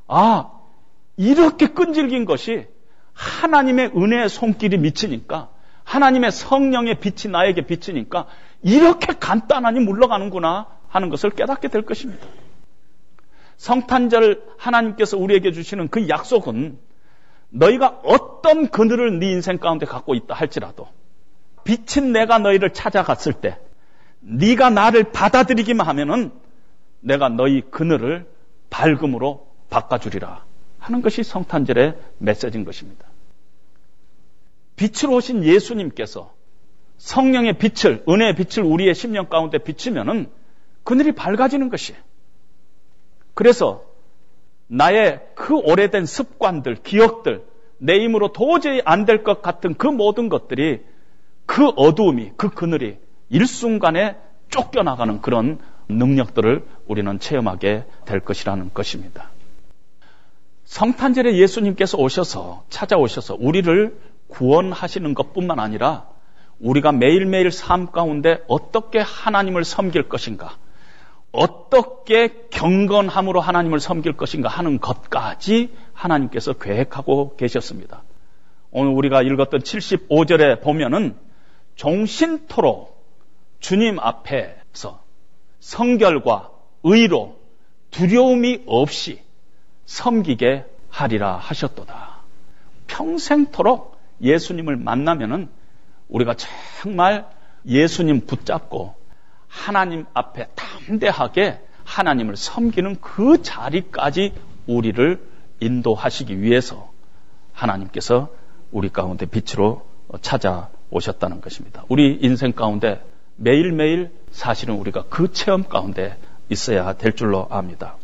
아, 0.06 0.52
이렇게 1.16 1.68
끈질긴 1.68 2.24
것이 2.24 2.66
하나님의 3.18 3.92
은혜의 3.96 4.28
손길이 4.28 4.78
미치니까 4.78 5.50
하나님의 5.82 6.30
성령의 6.30 7.00
빛이 7.00 7.32
나에게 7.32 7.62
비치니까 7.62 8.26
이렇게 8.62 9.14
간단하니 9.18 9.80
물러가는구나 9.80 10.68
하는 10.88 11.08
것을 11.08 11.30
깨닫게 11.30 11.68
될 11.68 11.82
것입니다. 11.82 12.24
성탄절 13.56 14.42
하나님께서 14.56 15.18
우리에게 15.18 15.50
주시는 15.50 15.88
그 15.88 16.08
약속은 16.08 16.78
너희가 17.50 18.00
어떤 18.04 18.68
그늘을 18.68 19.18
네 19.18 19.32
인생 19.32 19.58
가운데 19.58 19.84
갖고 19.84 20.14
있다 20.14 20.34
할지라도 20.34 20.86
빛인 21.64 22.12
내가 22.12 22.38
너희를 22.38 22.72
찾아갔을 22.72 23.32
때 23.32 23.58
네가 24.20 24.70
나를 24.70 25.10
받아들이기만 25.10 25.86
하면은 25.88 26.30
내가 27.00 27.28
너희 27.28 27.62
그늘을 27.62 28.26
밝음으로 28.70 29.48
바꿔주리라 29.70 30.44
하는 30.78 31.02
것이 31.02 31.22
성탄절의 31.24 31.96
메시지인 32.18 32.64
것입니다. 32.64 33.07
빛으로 34.78 35.16
오신 35.16 35.44
예수님께서 35.44 36.32
성령의 36.96 37.58
빛을, 37.58 38.04
은혜의 38.08 38.34
빛을 38.34 38.66
우리의 38.66 38.94
심령 38.94 39.28
가운데 39.28 39.58
비치면은 39.58 40.30
그늘이 40.84 41.12
밝아지는 41.12 41.68
것이에요. 41.68 42.00
그래서 43.34 43.84
나의 44.68 45.20
그 45.34 45.54
오래된 45.56 46.06
습관들, 46.06 46.76
기억들, 46.82 47.44
내 47.78 48.00
힘으로 48.00 48.32
도저히 48.32 48.80
안 48.84 49.04
될 49.04 49.22
것 49.22 49.42
같은 49.42 49.74
그 49.74 49.86
모든 49.86 50.28
것들이 50.28 50.82
그 51.46 51.68
어두움이, 51.68 52.32
그 52.36 52.50
그늘이 52.50 52.98
일순간에 53.30 54.16
쫓겨나가는 54.50 55.20
그런 55.20 55.58
능력들을 55.88 56.64
우리는 56.86 57.18
체험하게 57.18 57.84
될 58.06 58.20
것이라는 58.20 58.70
것입니다. 58.74 59.30
성탄절에 60.64 61.36
예수님께서 61.36 61.96
오셔서 61.96 62.64
찾아오셔서 62.68 63.36
우리를 63.40 63.96
구원하시는 64.28 65.14
것뿐만 65.14 65.58
아니라 65.58 66.06
우리가 66.60 66.92
매일매일 66.92 67.50
삶 67.50 67.90
가운데 67.90 68.42
어떻게 68.48 68.98
하나님을 68.98 69.64
섬길 69.64 70.08
것인가, 70.08 70.56
어떻게 71.32 72.46
경건함으로 72.50 73.40
하나님을 73.40 73.80
섬길 73.80 74.14
것인가 74.14 74.48
하는 74.48 74.80
것까지 74.80 75.72
하나님께서 75.92 76.54
계획하고 76.54 77.36
계셨습니다. 77.36 78.02
오늘 78.70 78.92
우리가 78.92 79.22
읽었던 79.22 79.60
75절에 79.60 80.62
보면은 80.62 81.16
종신토록 81.76 82.98
주님 83.60 83.98
앞에서 83.98 85.02
성결과 85.60 86.50
의로 86.82 87.38
두려움이 87.90 88.64
없이 88.66 89.22
섬기게 89.86 90.64
하리라 90.90 91.36
하셨도다. 91.36 92.18
평생토록 92.86 93.97
예수님을 94.20 94.76
만나면은 94.76 95.48
우리가 96.08 96.34
정말 96.80 97.26
예수님 97.66 98.26
붙잡고 98.26 98.94
하나님 99.46 100.06
앞에 100.14 100.48
담대하게 100.54 101.60
하나님을 101.84 102.36
섬기는 102.36 103.00
그 103.00 103.42
자리까지 103.42 104.34
우리를 104.66 105.20
인도하시기 105.60 106.40
위해서 106.40 106.90
하나님께서 107.52 108.28
우리 108.70 108.90
가운데 108.90 109.26
빛으로 109.26 109.86
찾아오셨다는 110.20 111.40
것입니다. 111.40 111.84
우리 111.88 112.18
인생 112.22 112.52
가운데 112.52 113.02
매일매일 113.36 114.12
사실은 114.30 114.74
우리가 114.76 115.04
그 115.08 115.32
체험 115.32 115.64
가운데 115.64 116.16
있어야 116.50 116.92
될 116.94 117.14
줄로 117.14 117.46
압니다. 117.50 117.96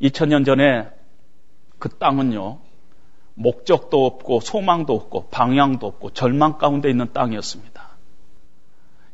2000년 0.00 0.44
전에 0.44 0.88
그 1.78 1.88
땅은요, 1.88 2.58
목적도 3.38 4.04
없고 4.04 4.40
소망도 4.40 4.94
없고 4.94 5.28
방향도 5.30 5.86
없고 5.86 6.10
절망 6.10 6.58
가운데 6.58 6.90
있는 6.90 7.12
땅이었습니다. 7.12 7.88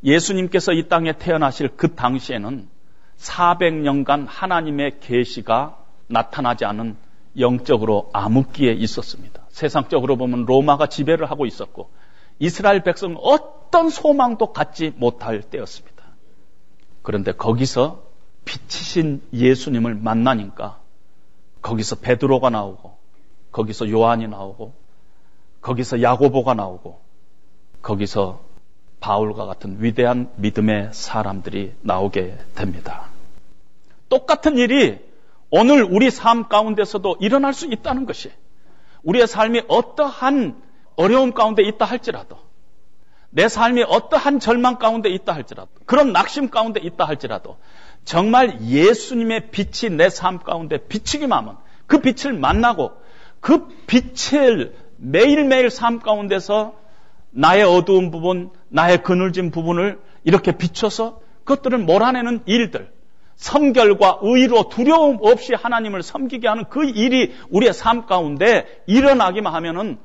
예수님께서 0.03 0.73
이 0.73 0.89
땅에 0.89 1.13
태어나실 1.13 1.77
그 1.77 1.95
당시에는 1.95 2.69
400년간 3.19 4.27
하나님의 4.27 5.01
계시가 5.01 5.79
나타나지 6.07 6.65
않은 6.65 6.97
영적으로 7.39 8.11
암흑기에 8.13 8.73
있었습니다. 8.73 9.43
세상적으로 9.51 10.17
보면 10.17 10.47
로마가 10.47 10.87
지배를 10.87 11.31
하고 11.31 11.45
있었고 11.45 11.91
이스라엘 12.39 12.83
백성은 12.83 13.17
어떤 13.21 13.91
소망도 13.91 14.53
갖지 14.53 14.93
못할 14.97 15.43
때였습니다. 15.43 16.03
그런데 17.03 17.33
거기서 17.33 18.03
빛이신 18.47 19.23
예수님을 19.35 19.95
만나니까 19.95 20.79
거기서 21.61 21.97
베드로가 21.97 22.51
나오고 22.51 22.94
거기서 23.55 23.89
요한이 23.89 24.27
나오고 24.27 24.75
거기서 25.61 26.03
야고보가 26.03 26.55
나오고 26.55 27.01
거기서 27.83 28.41
바울과 28.99 29.47
같은 29.47 29.77
위대한 29.79 30.29
믿음의 30.37 30.91
사람들이 30.93 31.75
나오게 31.83 32.37
됩니다. 32.57 33.07
똑같은 34.09 34.59
일이 34.59 34.99
오늘 35.51 35.85
우리 35.85 36.11
삶 36.11 36.49
가운데서도 36.49 37.19
일어날 37.21 37.55
수 37.55 37.67
있다는 37.67 38.07
것이 38.07 38.33
우리의 39.05 39.29
삶이 39.29 39.63
어떠한 39.69 40.61
어려움 40.97 41.33
가운데 41.33 41.63
있다 41.63 41.85
할지라도 41.85 42.39
내 43.31 43.49
삶이 43.49 43.85
어떠한 43.85 44.41
절망 44.41 44.79
가운데 44.79 45.09
있다 45.11 45.33
할지라도 45.33 45.71
그런 45.87 46.13
낙심 46.13 46.51
가운데 46.51 46.81
있다 46.81 47.05
할지라도 47.05 47.59
정말 48.05 48.61
예수님의 48.63 49.51
빛이 49.53 49.97
내 49.97 50.09
삶 50.09 50.41
가운데 50.41 50.79
비치기만 50.79 51.39
하면 51.39 51.57
그 51.87 52.01
빛을 52.01 52.33
만나고 52.33 53.04
그 53.45 53.69
빛을 53.87 54.75
매일매일 54.97 55.69
삶 55.69 55.99
가운데서 55.99 56.77
나의 57.31 57.63
어두운 57.63 58.11
부분, 58.11 58.51
나의 58.71 59.03
그늘진 59.03 59.51
부분을 59.51 60.01
이렇게 60.25 60.53
비춰서 60.53 61.21
그것들을 61.45 61.77
몰아내는 61.77 62.45
일들, 62.47 62.91
성결과 63.37 64.21
의로 64.23 64.71
두려움 64.71 65.19
없이 65.21 65.53
하나님을 65.53 66.03
섬기게 66.03 66.49
하는 66.49 66.65
그 66.71 66.87
일이 66.87 67.35
우리의 67.51 67.75
삶 67.75 68.07
가운데 68.07 68.65
일어나기만 68.87 69.53
하면은 69.53 69.99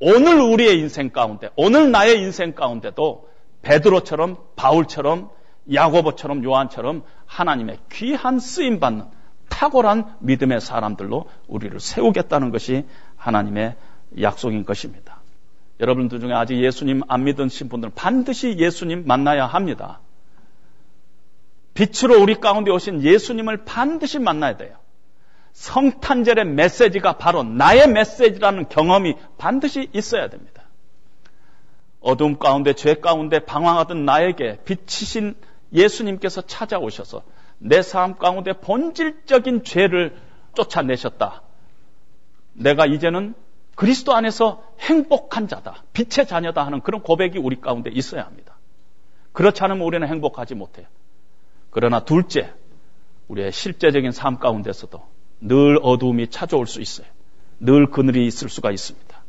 오늘 0.00 0.40
우리의 0.40 0.80
인생 0.80 1.10
가운데, 1.10 1.50
오늘 1.54 1.92
나의 1.92 2.18
인생 2.18 2.56
가운데도 2.56 3.28
베드로처럼 3.62 4.36
바울처럼 4.56 5.30
야고보처럼 5.72 6.42
요한처럼 6.42 7.04
하나님의 7.26 7.78
귀한 7.92 8.40
쓰임 8.40 8.80
받는 8.80 9.19
탁월한 9.60 10.16
믿음의 10.20 10.62
사람들로 10.62 11.28
우리를 11.46 11.78
세우겠다는 11.78 12.50
것이 12.50 12.86
하나님의 13.16 13.76
약속인 14.18 14.64
것입니다. 14.64 15.20
여러분들 15.80 16.18
중에 16.18 16.32
아직 16.32 16.58
예수님 16.62 17.02
안 17.08 17.24
믿으신 17.24 17.68
분들은 17.68 17.92
반드시 17.94 18.56
예수님 18.56 19.06
만나야 19.06 19.44
합니다. 19.44 20.00
빛으로 21.74 22.18
우리 22.22 22.36
가운데 22.40 22.70
오신 22.70 23.02
예수님을 23.02 23.66
반드시 23.66 24.18
만나야 24.18 24.56
돼요. 24.56 24.76
성탄절의 25.52 26.46
메시지가 26.46 27.18
바로 27.18 27.42
나의 27.42 27.86
메시지라는 27.88 28.70
경험이 28.70 29.16
반드시 29.36 29.90
있어야 29.92 30.30
됩니다. 30.30 30.62
어둠 32.00 32.38
가운데 32.38 32.72
죄 32.72 32.94
가운데 32.94 33.40
방황하던 33.40 34.06
나에게 34.06 34.60
빛이신 34.64 35.34
예수님께서 35.74 36.40
찾아오셔서 36.40 37.22
내 37.60 37.82
삶 37.82 38.16
가운데 38.18 38.52
본질적인 38.54 39.64
죄를 39.64 40.16
쫓아내셨다. 40.54 41.42
내가 42.54 42.86
이제는 42.86 43.34
그리스도 43.76 44.14
안에서 44.14 44.64
행복한 44.80 45.46
자다. 45.46 45.84
빛의 45.92 46.26
자녀다 46.26 46.66
하는 46.66 46.80
그런 46.80 47.02
고백이 47.02 47.38
우리 47.38 47.60
가운데 47.60 47.90
있어야 47.90 48.24
합니다. 48.24 48.56
그렇지 49.32 49.62
않으면 49.62 49.86
우리는 49.86 50.06
행복하지 50.06 50.54
못해요. 50.54 50.86
그러나 51.70 52.04
둘째, 52.04 52.52
우리의 53.28 53.52
실제적인 53.52 54.10
삶 54.10 54.38
가운데서도 54.38 55.02
늘 55.40 55.78
어두움이 55.82 56.28
찾아올 56.28 56.66
수 56.66 56.80
있어요. 56.80 57.06
늘 57.60 57.86
그늘이 57.90 58.26
있을 58.26 58.48
수가 58.48 58.70
있습니다. 58.70 59.22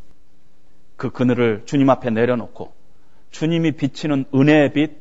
그 0.97 1.11
그늘을 1.11 1.63
주님 1.65 1.89
앞에 1.89 2.09
내려놓고 2.09 2.73
주님이 3.29 3.73
비치는 3.73 4.25
은혜의 4.34 4.73
빛, 4.73 4.91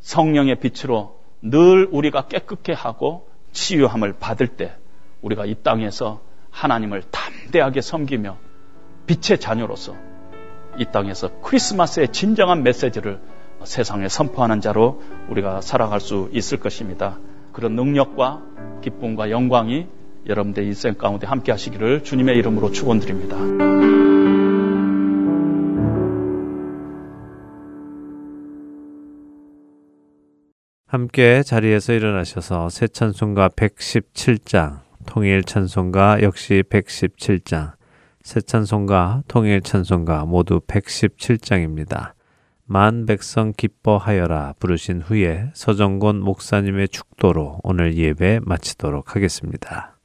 성령의 0.00 0.60
빛으로 0.60 1.19
늘 1.42 1.88
우리가 1.90 2.26
깨끗게 2.26 2.72
하고 2.72 3.28
치유함을 3.52 4.14
받을 4.18 4.46
때 4.46 4.74
우리가 5.22 5.46
이 5.46 5.54
땅에서 5.62 6.20
하나님을 6.50 7.02
담대하게 7.10 7.80
섬기며 7.80 8.36
빛의 9.06 9.38
자녀로서 9.40 9.94
이 10.78 10.84
땅에서 10.92 11.40
크리스마스의 11.42 12.08
진정한 12.12 12.62
메시지를 12.62 13.20
세상에 13.64 14.08
선포하는 14.08 14.60
자로 14.60 15.02
우리가 15.28 15.60
살아갈 15.60 16.00
수 16.00 16.30
있을 16.32 16.58
것입니다. 16.58 17.18
그런 17.52 17.74
능력과 17.74 18.42
기쁨과 18.82 19.30
영광이 19.30 19.86
여러분들 20.26 20.64
인생 20.64 20.94
가운데 20.94 21.26
함께 21.26 21.52
하시기를 21.52 22.04
주님의 22.04 22.36
이름으로 22.36 22.70
축원드립니다. 22.70 23.99
함께 30.90 31.44
자리에서 31.44 31.92
일어나셔서 31.92 32.68
새 32.68 32.88
찬송가 32.88 33.50
117장, 33.50 34.80
통일 35.06 35.44
찬송가 35.44 36.20
역시 36.20 36.64
117장, 36.68 37.74
새 38.24 38.40
찬송가, 38.40 39.22
통일 39.28 39.60
찬송가 39.60 40.24
모두 40.24 40.58
117장입니다. 40.58 42.14
만 42.64 43.06
백성 43.06 43.52
기뻐하여라 43.56 44.54
부르신 44.58 45.02
후에 45.02 45.52
서정곤 45.54 46.22
목사님의 46.22 46.88
축도로 46.88 47.60
오늘 47.62 47.96
예배 47.96 48.40
마치도록 48.42 49.14
하겠습니다. 49.14 49.99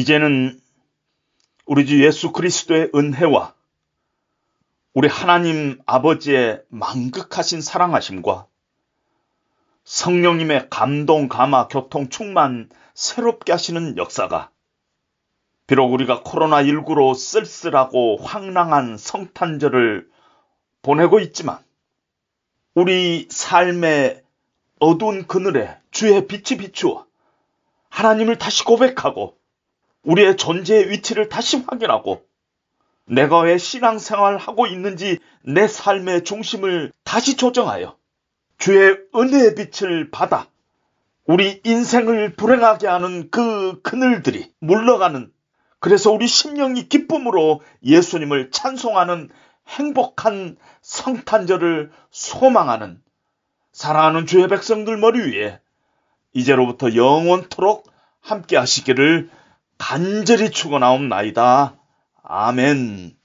이제는 0.00 0.58
우리 1.66 1.84
주 1.84 2.02
예수 2.02 2.32
그리스도의 2.32 2.90
은혜와 2.94 3.54
우리 4.94 5.08
하나님 5.08 5.78
아버지의 5.84 6.62
망극하신 6.70 7.60
사랑하심과 7.60 8.46
성령님의 9.84 10.68
감동, 10.70 11.28
감화, 11.28 11.68
교통, 11.68 12.08
충만, 12.08 12.70
새롭게 12.94 13.52
하시는 13.52 13.98
역사가 13.98 14.50
비록 15.66 15.92
우리가 15.92 16.22
코로나19로 16.22 17.14
쓸쓸하고 17.14 18.16
황랑한 18.22 18.96
성탄절을 18.96 20.08
보내고 20.80 21.20
있지만 21.20 21.58
우리 22.74 23.28
삶의 23.30 24.22
어두운 24.78 25.26
그늘에 25.26 25.76
주의 25.90 26.26
빛이 26.26 26.58
비추어 26.58 27.04
하나님을 27.90 28.38
다시 28.38 28.64
고백하고 28.64 29.39
우리의 30.02 30.36
존재의 30.36 30.90
위치를 30.90 31.28
다시 31.28 31.56
확인하고 31.58 32.24
내가 33.04 33.40
왜 33.40 33.58
신앙생활 33.58 34.36
하고 34.36 34.66
있는지 34.66 35.18
내 35.42 35.66
삶의 35.66 36.24
중심을 36.24 36.92
다시 37.04 37.36
조정하여 37.36 37.96
주의 38.58 38.98
은혜의 39.14 39.54
빛을 39.54 40.10
받아 40.10 40.46
우리 41.24 41.60
인생을 41.64 42.34
불행하게 42.34 42.86
하는 42.86 43.30
그 43.30 43.80
그늘들이 43.82 44.52
물러가는 44.60 45.32
그래서 45.80 46.10
우리 46.12 46.26
심령이 46.26 46.88
기쁨으로 46.88 47.62
예수님을 47.82 48.50
찬송하는 48.50 49.30
행복한 49.66 50.56
성탄절을 50.82 51.90
소망하는 52.10 53.00
사랑하는 53.72 54.26
주의 54.26 54.46
백성들 54.46 54.96
머리 54.98 55.20
위에 55.20 55.60
이제로부터 56.32 56.94
영원토록 56.94 57.90
함께 58.20 58.56
하시기를 58.56 59.30
간절히 59.80 60.50
축원하옵나이다. 60.50 61.74
아멘. 62.22 63.16